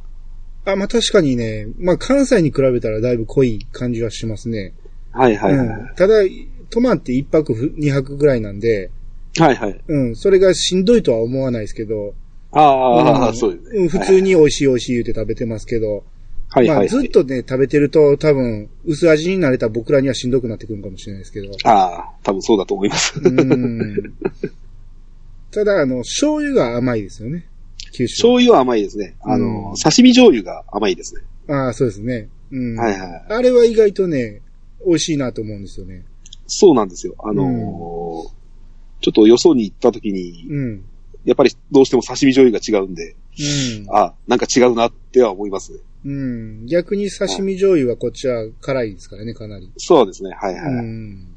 [0.66, 4.74] あ、まあ確かにね、まあ関西に比べたらだいぶ濃い感じはしますね。
[5.12, 5.68] はいはいはい。
[5.68, 6.16] うん、ただ、
[6.70, 8.92] 泊まって1泊ふ2泊ぐらいなんで、
[9.38, 9.82] はいはい。
[9.88, 12.14] うん、それがしんどいとは思わないですけど、
[12.52, 13.80] ああ、うんそうですね。
[13.80, 16.04] うん普通に美味しい美味しい言うて食べてますけど、
[16.50, 16.78] はいはいはい。
[16.78, 21.52] まあずっとね、食べてると多分、薄味になれた僕らにはしんどくなってくるかもしれないですけど。
[21.64, 23.20] ああ、多分そうだと思います。
[23.24, 24.14] うん。
[25.52, 27.46] ただ、あの、醤油が甘いですよね。
[27.94, 28.14] 九州。
[28.16, 29.16] 醤油は甘いですね。
[29.22, 31.22] あの、うん刺身醤油が甘いですね。
[31.48, 32.28] ああ、そうですね。
[32.52, 32.76] うん。
[32.78, 33.26] はいはい。
[33.30, 34.42] あれは意外とね、
[34.86, 36.04] 美味しいなと思うんですよね。
[36.48, 37.16] そうなんですよ。
[37.20, 38.41] あのー
[39.02, 40.86] ちょっとよそに行った時に、うん。
[41.26, 43.16] やっぱりどうしても刺身醤油が違うんで、
[43.86, 43.96] うん。
[43.96, 45.80] あ、なんか違うなっては思いますね。
[46.06, 46.66] うん。
[46.66, 49.72] 逆に刺身醤油はこっちは辛いですからね、かなり。
[49.78, 50.32] そうですね。
[50.32, 50.74] はいはい。
[50.74, 51.28] うん。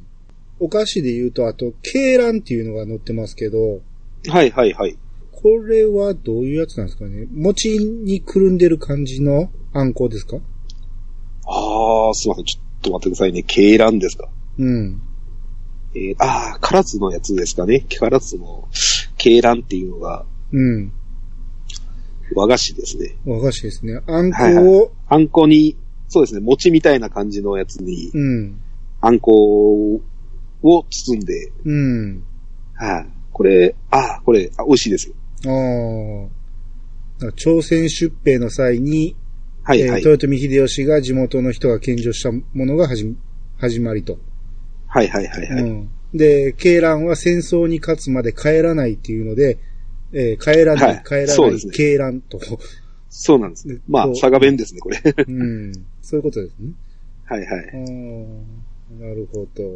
[0.61, 3.81] お菓子で言うと、あと、鶏卵っていうのが載ってますけど、
[4.29, 4.97] はいはいはい。
[5.33, 7.27] これはどういうやつなんですかね？
[7.31, 10.39] 餅にくるんでる感じのあんこですか？
[11.47, 12.45] ああ、すいません。
[12.47, 13.43] ちょっと待ってくださいね。
[13.43, 14.31] 鶏卵ですか？
[14.59, 15.03] うん。
[15.95, 17.87] えー、ああ、唐津のやつですかね。
[17.89, 18.69] 唐津の
[19.19, 20.93] 鶏卵っていうのがうん。
[22.35, 23.17] 和菓子ですね。
[23.27, 24.01] 和菓子ですね。
[24.07, 25.77] あんこはいを、あんこに、
[26.09, 28.61] そうですね、餅みたいな感じのやつに、うん。
[29.01, 30.01] あんこ
[30.63, 32.25] を包んで、うん。
[32.75, 33.07] はい。
[33.33, 35.15] これ、ああ、これ、あ美味しいですよ。
[35.47, 37.33] ああ。
[37.37, 39.17] 朝鮮出兵の際に、
[39.63, 40.03] はいはい。
[40.03, 43.15] えー豊臣秀吉が地元の人が献上したものが始
[43.59, 44.19] 始まりと。
[44.95, 45.63] はいはいはいはい。
[45.63, 49.59] うん、で、慶蘭は戦争に勝つまで帰らないっていうので、
[50.13, 52.39] えー帰らない、はい帰らない、そうですね慶蘭と。
[53.11, 53.79] そうなんですね。
[53.89, 55.03] まあ、佐賀弁ですね、これ。
[55.05, 56.71] うん、そういうことですね。
[57.25, 57.71] はいはい。
[57.75, 58.39] うん
[59.01, 59.67] なるほど。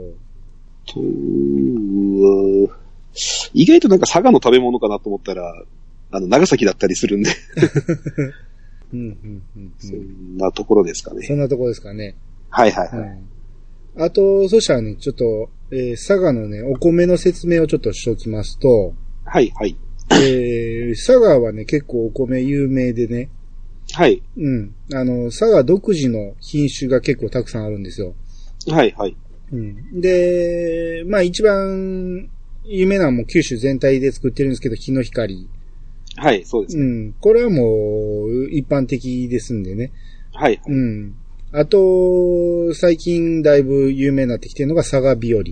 [0.86, 2.76] とは、
[3.52, 5.64] 意外となんか佐賀の食べ物かなと思ったら、
[6.12, 7.30] あの、長崎だったりするんで、
[8.92, 11.26] うんうんうんそうん、んなところですかね。
[11.26, 12.14] そんなところですかね。
[12.50, 13.08] はいはいはい。
[13.08, 13.28] うん
[13.96, 19.76] あと、そしたらね、ちょっと、えー佐賀のね、お米の説明をちょっとしておきますと、はいはい。
[20.12, 23.30] えー佐賀はね、結構お米有名でね、
[23.92, 24.22] はい。
[24.36, 24.74] うん。
[24.92, 28.14] あの、佐賀独自の品種が結構たくさんあるんですよ。
[28.68, 29.16] はいはい。
[29.52, 30.00] うん。
[30.00, 32.28] で、まあ一番
[32.64, 35.48] 有名なのはもう九州全体で作ってるんですけど、日の光。
[36.16, 37.08] はい、そうですうね。
[37.08, 37.12] ん。
[37.14, 39.92] これはもう一般的ですんでね。
[40.32, 40.60] はい。
[40.66, 41.14] うん。
[41.52, 45.42] あと、最近だいぶ有名になってきてるのが佐賀日和。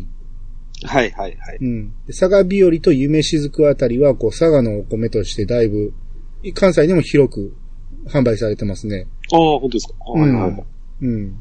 [0.85, 1.59] はいはいはい。
[1.61, 1.89] うん。
[2.07, 5.95] で佐賀日和と夢しずくあたりは、こう、佐賀のお米としてだいぶ、
[6.55, 7.55] 関西でも広く
[8.09, 9.07] 販売されてますね。
[9.33, 9.95] ああ、本当ですか？
[10.13, 10.65] はいはいはい。
[11.03, 11.39] うん。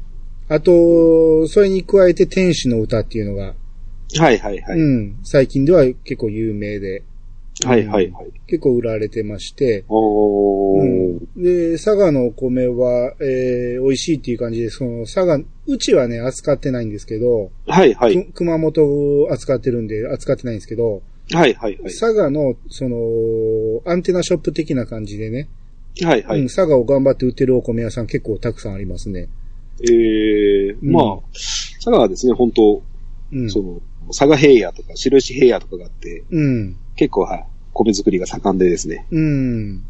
[0.48, 3.54] あと、それに加えて天使の歌っていうのが、
[4.18, 4.78] はいはいはい。
[4.78, 5.18] うん。
[5.22, 7.02] 最近では結構有名で、
[7.64, 8.26] はいはいはい。
[8.46, 11.18] 結構売られてまして、おー。
[11.36, 18.26] で、佐賀のお米は、えー、美味しいっていう感じで、その、佐賀、うちはね、扱ってないんですけど、はいはい。
[18.26, 21.02] く熊本を扱ってるんで、扱ってないんですけど、
[21.32, 21.84] はいはいはい。
[21.84, 22.98] 佐賀の、その、
[23.86, 25.48] アンテナショップ的な感じでね、
[26.02, 26.40] はいはい。
[26.40, 29.28] うん、佐賀を頑張って売ってるお米屋さん結構たくさんありますね。
[29.82, 32.82] ええうんまあ、佐賀はですね、本当
[33.32, 33.50] うん。
[33.50, 36.76] その、佐賀平野とか白石平野とかがあって、うん。
[36.96, 39.06] 結構はい、米作りが盛んでですね。
[39.10, 39.84] うん。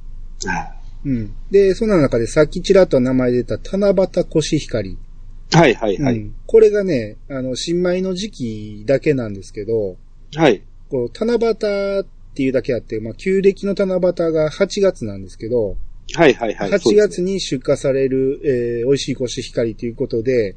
[0.44, 0.72] は
[1.04, 1.34] うん。
[1.50, 4.90] で、そんな中でさっきちらっと名前出た七夕コシヒカリ。
[4.90, 6.18] いはいはいはい。
[6.18, 6.34] うん。
[6.46, 9.96] これがね、あの、新米の時期だけなんですけど、
[10.34, 10.62] はい。
[10.90, 15.76] こう、七夕っていうだけあって、まあ、旧暦の七夕が8月なんですけど、
[16.14, 16.70] はいはいはい。
[16.70, 20.56] 8そうですね月に出荷される、えー美味しいコシヒカリということで、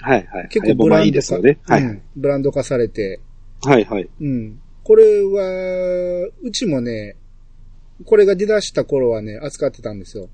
[0.00, 0.48] はいはい。
[0.48, 1.58] 結構ブまあランド化、いいですよね。
[1.64, 1.82] はい。
[1.82, 3.20] うんブランド化されて、
[3.62, 4.08] はいはい。
[4.20, 4.60] うん。
[4.84, 7.16] これは、うちもね、
[8.04, 10.28] これが出だした頃はね、扱ってたんですよ。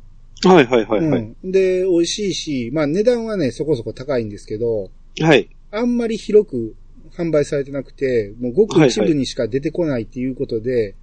[0.45, 1.21] はいはいはいはい。
[1.43, 1.51] うん。
[1.51, 4.91] で、美味しいし、まあ値段はね、そこそこ高いんですけど、
[5.21, 5.49] はい。
[5.71, 6.77] あんまり広く
[7.17, 10.95] 販売されてなくて、もうごく一部にしか出てこないっていうことで、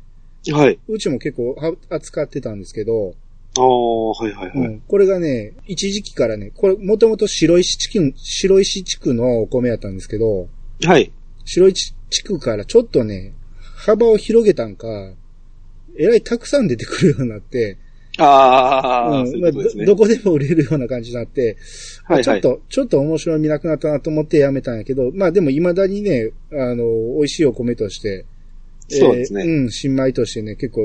[0.52, 0.80] はい。
[0.88, 3.16] うちも結構は扱ってたんですけど、
[3.58, 4.68] ああ、はいはいはい。
[4.68, 10.48] うん、これがね、一時期からね、これもともと白石地区、白石地区のお米やったんですけど、
[10.84, 11.12] はい。
[11.46, 13.34] 白石地区からちょっとね、
[13.76, 14.88] 幅を広げたんか、
[15.98, 17.78] えらいたくさん出てくるようになって、
[18.18, 19.42] ああ、うん。
[19.42, 21.58] まあどどこでも売れるような感じになって、
[22.04, 22.42] はいはい。
[22.42, 26.84] ちょっと、ちょっと面白みなくなったなと思ってやめたんやけど、まあでも未だにね、あの、
[27.18, 28.26] 美味しいお米として、
[28.90, 30.82] そうですねえーうん、新米としてね、結構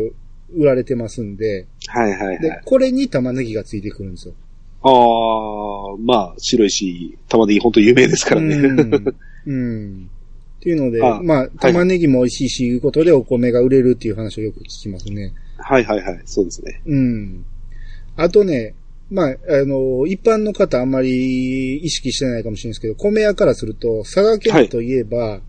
[0.55, 2.39] 売られてますんで、はいはいはい。
[2.41, 4.35] で、これに玉ねぎがついてくるんですよ。
[4.83, 8.57] ああ、まあ、白石、玉ねぎ本当有名ですからね。
[8.57, 9.15] うん。
[9.47, 10.11] うん。
[10.59, 15.33] っていうので、あまあ、玉ねぎも美味しいし、いうことでお米が売れるっていう話をよく聞きますね。
[15.59, 16.23] はいはいはい。
[16.25, 16.81] そうですね。
[16.87, 17.45] うん。
[18.17, 18.75] あとね、
[19.11, 25.41] まあ、あの、一般の方あんまり意識してないかもしれないですけど、米屋からすると、佐賀県といえば、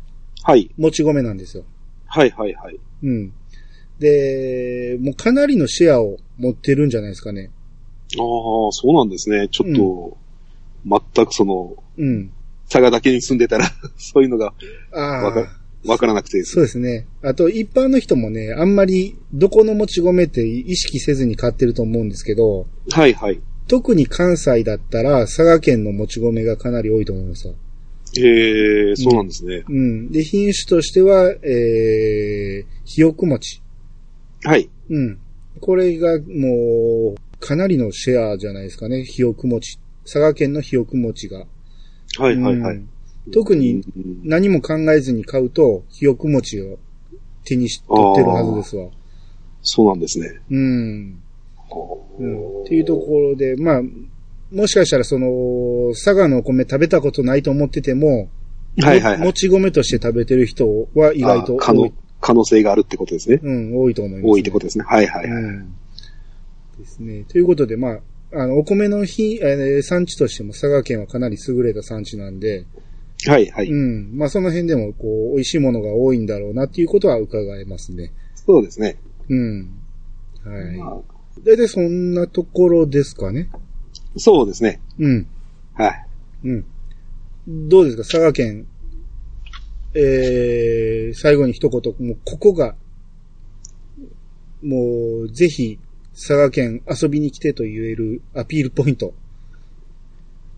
[0.44, 0.70] はい。
[0.78, 1.64] もち米なんですよ。
[2.06, 2.80] はいはいはい。
[3.04, 3.34] うん。
[4.00, 7.52] で、もうかなりのシェアを持ってるんじゃないですかね。
[8.18, 9.48] ああ、そうなんですね。
[9.50, 10.18] ちょっと、
[11.16, 12.32] 全くその、うん。
[12.70, 13.66] 佐賀だけに住んでたら、
[13.98, 14.54] そういうのが
[14.92, 15.58] あわかあ。
[15.86, 17.06] わからなくてですそうですね。
[17.22, 23.40] あと、一般の人もね、あんまり、どこのもち米って意識せずに買ってると思うんですけど、はいはい。
[23.68, 27.56] 特に関西だったら、佐賀県のもち米がかなり多いと思いますよ。
[28.18, 29.64] ええそうなんですね。
[29.68, 30.12] うん。
[30.12, 33.62] で、品種としては、えー、ひよく餅。
[34.44, 34.70] はい。
[34.90, 35.20] うん。
[35.58, 39.80] これがもう、かなりのシェアじゃないですかね、ひよく餅。
[40.04, 41.46] 佐賀県のひよく餅が。
[42.18, 42.76] はいはいはい。
[42.78, 42.90] うん
[43.34, 46.80] 特にうん何も考えずに買うと、ひよく餅を
[47.44, 48.88] 手にし、取ってるはずですわ。
[49.62, 50.40] そうなんですね。
[50.50, 51.22] うん。
[52.20, 52.62] うん。
[52.62, 53.82] っていうところで、まあ、
[54.52, 58.30] もしかしたらその、佐賀のお米食べたことないと思ってても、
[58.80, 59.18] はいはいはい。
[59.20, 61.94] もち米として食べてる人は意外と多い、
[62.28, 63.40] 可能性があるってことですね。
[63.42, 64.84] うん、多いと思います、多いってことですね。
[64.86, 65.44] はいはいはい。
[65.44, 65.76] うん。
[66.78, 67.24] ですね。
[67.30, 68.00] ということで、まあ、
[68.34, 72.66] あの、お米の日、えー産地としても佐賀県はかなり優れた産地なんで、
[73.26, 73.72] はいはい。
[73.72, 74.18] うん。
[74.18, 78.12] まあ、その辺でも、こう、美味しいものが多いんだろうなっていうことは伺えますね。
[78.36, 78.98] そうですね。
[79.30, 79.70] うん。
[80.44, 80.78] はい。
[80.78, 81.02] まあ、
[81.44, 83.50] だいたいそんなところですかね。
[84.18, 84.82] そうですね。
[85.00, 85.28] うん。
[85.74, 86.06] はい。
[86.44, 86.66] うん。
[87.70, 88.04] どうですか？
[88.04, 88.68] 佐賀県。
[89.94, 92.76] えー、最後に一言、もうここが、
[94.62, 95.80] もう、ぜひ、
[96.14, 99.16] 佐賀県遊びに来てと言えるアピールポイント。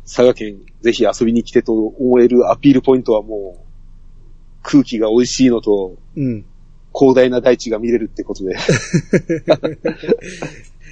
[0.03, 3.61] 佐賀県、ぜひ遊びに来てと思えるアピールポイントはもう、
[4.61, 6.43] 空気が美味しいのと、うん。
[6.93, 8.57] 広大な大地が見れるってことで。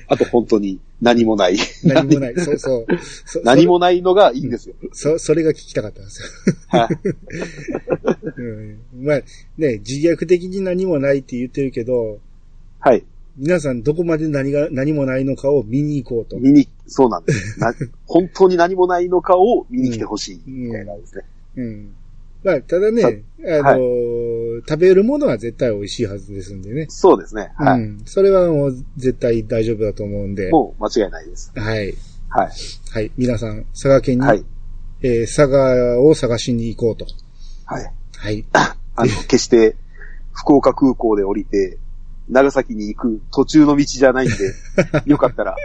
[0.08, 1.58] あと本当に何もない。
[1.84, 2.36] 何もない。
[2.40, 2.98] そうそう。
[3.26, 4.76] そ何もないのがいいんですよ。
[4.94, 6.28] そ、それが聞きたかったんですよ。
[6.70, 6.88] はい。
[8.36, 9.18] うん、まあ、
[9.58, 12.20] ね、自虐的に何もないって言ってるけど、
[12.80, 13.04] はい。
[13.38, 16.40] 皆さんどこまで何が、何もないのかを見に行こうと。
[16.40, 17.60] 見に、そうなんです。
[17.62, 17.74] な
[18.06, 20.42] 本当に何もないのかを見に来てほしい。
[20.48, 21.24] みたいなんですね。
[21.58, 21.94] うん。
[22.44, 26.88] まあ、ただね、あのー食べるものは絶対美味しいはずですんでね。
[26.90, 27.52] そうですね。
[27.58, 27.82] はい。
[27.82, 28.02] うん。
[28.06, 30.50] それはもう絶対大丈夫だと思うんで。
[30.50, 31.52] もう間違いないです。
[31.56, 31.94] はい。
[32.30, 32.50] はい。
[32.92, 33.12] はい。
[33.18, 34.44] 皆さん、佐賀県に、はい。
[35.04, 37.06] えー佐賀を探しに行こうと。
[37.66, 37.94] はい。
[38.18, 38.46] はい。
[38.54, 39.76] あの、決して、
[40.34, 41.78] 福岡空港で降りて、
[42.30, 44.36] 長崎に行く途中の道じゃないんで、
[45.06, 45.56] よかったら、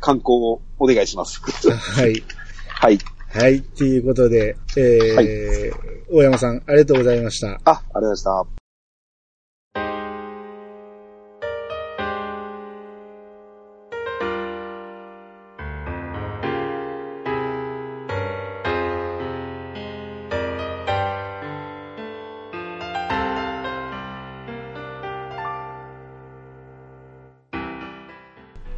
[0.00, 1.40] 観光をお願いします。
[1.70, 2.22] はい。
[2.68, 2.98] はい。
[3.30, 3.62] はい。
[3.62, 7.48] ということで、えーはい大山さん、ありがとうございました。
[7.48, 8.63] あ、ありがとうございました。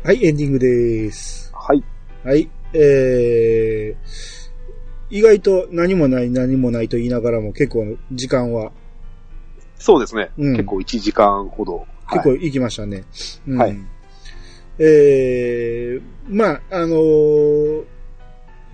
[0.06, 1.52] はい、エンディングです。
[1.52, 1.82] はい。
[2.22, 2.48] はい。
[2.72, 3.96] えー、
[5.10, 8.70] 意外と何もない何もないと言いながらも結構時間は
[9.74, 10.30] そうですね。
[10.38, 11.84] うん結構1時間ほど。
[12.08, 13.02] 結構行きましたね。
[13.48, 13.76] うんはい
[14.78, 17.84] えー、まあ、あのー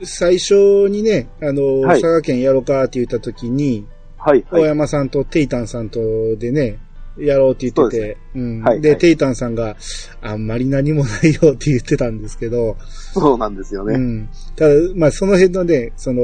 [0.02, 3.86] 最初にね、あのーはい佐賀県やろうかって言った時に、
[4.18, 4.44] はい。
[4.50, 4.62] はい。
[4.64, 5.98] 大山さんとテイタンさんと
[6.36, 6.78] でね、
[7.18, 9.76] やろうって言ってて、うんで、はいはいテイタンさんが
[10.20, 12.76] あんまり何もないよって言ってたんですけど、
[13.12, 13.94] そうなんですよね。
[13.94, 14.28] うん。
[14.56, 16.22] ただ、まあ、その辺のね、その、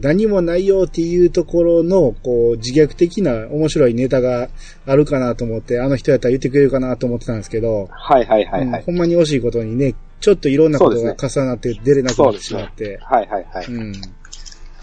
[0.00, 4.48] 何もないよっていうところの、こう、自虐的な面白いネタが
[4.86, 8.80] あるかなと思って、あの人やったら言ってくれるかなと思ってたんですけど、はいはいはいはい。
[8.80, 13.66] うんほんまに惜しいことにね、ちょっといろんなことが重なって出れなくなってしまって、はいはいはい。
[13.66, 13.92] うん。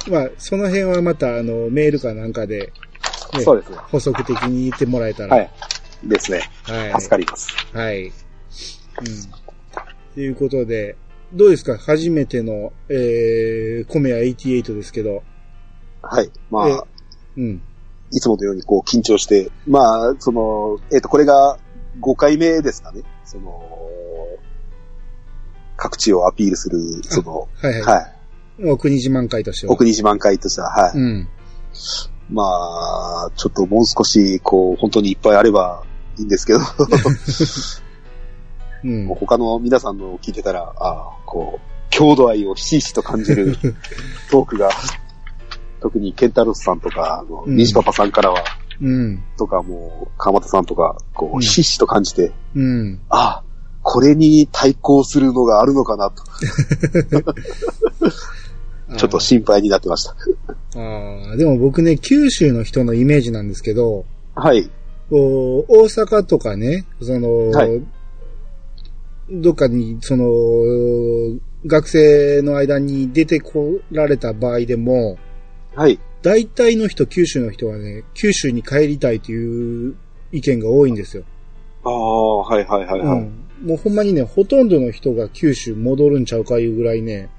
[0.10, 2.72] まあ、その辺はまた、あの、メールかなんかで、
[3.38, 3.78] ねそうですね。
[3.92, 5.52] 補足的に言ってもらえたら、はい。
[6.04, 6.42] ですね。
[6.64, 7.02] はい。
[7.02, 7.50] 助かります。
[7.74, 8.06] はい。
[8.06, 8.12] うん。
[10.14, 10.96] ということで、
[11.34, 11.78] どうですか？
[11.78, 15.24] 初めての、えー、コメア88ですけど、
[16.02, 16.30] はい。
[16.50, 16.86] まあ、
[17.38, 17.62] うん。
[18.12, 21.58] いつものようにこう緊張して、まあ、その、えっ、と、これが
[22.00, 23.02] 5回目ですかね。
[23.26, 23.62] その、
[25.76, 27.82] 各地をアピールする、その、はいはい。
[27.82, 28.70] はい。
[28.70, 29.74] お国自慢会としては。
[29.74, 30.98] 奥西満開としては、はい。
[30.98, 31.28] うん。
[32.30, 35.84] まあ、ちょっともう少し、こう、本当にいっぱいあれば
[36.18, 36.60] いいんですけど、
[38.84, 39.08] うん。
[39.16, 43.58] 他の皆さんのを聞いてたら、ああ、こう、郷土愛をひしひしと感じる
[44.32, 44.70] トークが、
[45.82, 48.44] 特にケンタロスさんとか、あの、うん西パパさんからは、
[48.82, 49.24] うん。
[49.38, 53.02] とかもう、川又さんとか、こうんう、ひしひしと感じて、うん。
[53.10, 53.44] ああ、
[53.84, 56.24] これに対抗するのがあるのかなと、
[58.98, 60.12] ちょっと心配になってました。
[60.12, 64.06] ああ、でも僕ね、九州の人のイメージなんですけど、
[64.36, 64.70] はい。
[65.10, 67.82] こう大阪とかね、その、はい
[69.30, 70.28] どっかに、その、
[71.66, 75.18] 学生の間に出てこられた場合でも、
[75.74, 76.00] はい。
[76.22, 79.96] 大体の人、九州の人はね、九州に帰りたいという
[80.32, 81.24] 意見が多いんですよ。
[81.84, 83.20] ああ、はいはいはいはい。
[83.20, 83.46] うん。
[83.64, 87.30] もうほんまにね、ほとんどの人が九州戻るんちゃうかいうぐらいね、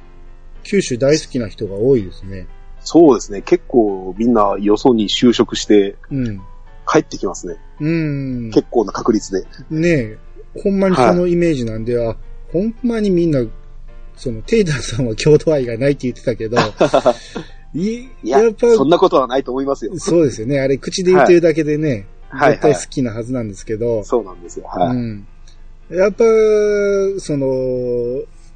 [0.66, 2.46] 九州大好きな人が多いですね。
[2.80, 3.42] そうですね。
[3.42, 6.40] 結構みんなよそに就職してうん。
[6.88, 7.56] 帰ってきますね。
[7.80, 8.50] うん。
[8.50, 9.46] 結構な確率で。
[9.70, 10.18] ねえ、
[10.60, 12.16] ほんまにそのイメージなんで、あ、
[12.52, 13.44] ほんまにみんな、
[14.16, 16.56] その、テイターさんは郷土愛がないって言ってたけど、
[17.74, 19.92] いいややっぱ、そんなことはないと思いますよ。
[19.96, 20.60] そうですよね。
[20.60, 24.66] あれ、口で言ってるだけでね、はい絶対好きなはずなんですけど、そうなんですよ。
[24.66, 24.96] はい。
[24.96, 25.26] うん。
[25.90, 26.24] やっぱ、
[27.18, 27.46] その、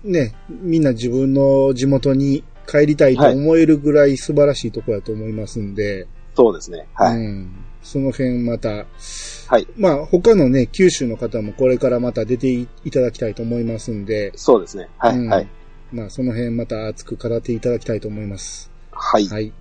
[0.04, 6.86] ね、みんな自分の地元に帰りたいと思えるぐらい素晴らしいところだと思いますんで、そうですね。
[6.94, 7.16] はい。
[7.16, 7.64] うん。
[7.82, 9.66] その辺また、はい。
[9.76, 14.88] まあ他のね、九州の方もこれからまた出ていただきたいと思いますんで、そうですね。
[14.98, 15.16] はい。
[15.16, 15.48] うんはい。
[15.92, 18.70] まあその辺また熱く語っていただきたいと思います。
[18.92, 19.26] はい。
[19.28, 19.52] はい。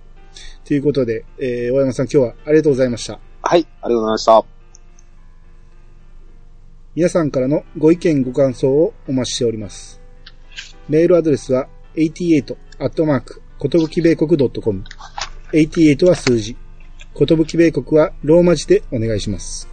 [0.64, 3.18] ということで、えー、大山さん今日はありがとうございました。
[3.42, 3.66] はい。
[3.82, 4.44] ありがとうございました。
[6.94, 9.99] 皆さんからのご意見ご感想をお待ちしております。
[10.90, 14.82] メールアドレスは88アットマーク、ことぶき米国 .com。
[15.52, 16.56] 88は数字。
[17.14, 19.68] ことぶき米国はローマ字でお願いします。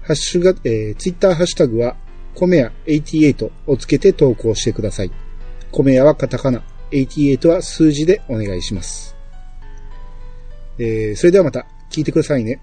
[0.00, 1.94] ハッシュが、えー、ツイッターハッシュタグは、
[2.34, 5.12] コメヤ88をつけて投稿してください。
[5.70, 9.14] コメヤはカタカナ、88は数字でお願いします。
[10.80, 12.60] えー、それではまた聞いてくださいね。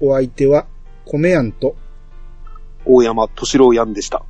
[0.00, 0.66] お相手は、
[1.04, 1.76] コメヤンと、
[2.86, 4.24] 大山敏郎やんでした。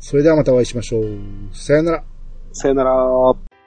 [0.00, 1.04] それではまたお会いしましょう。
[1.52, 2.04] さよなら。
[2.52, 3.59] さよなら。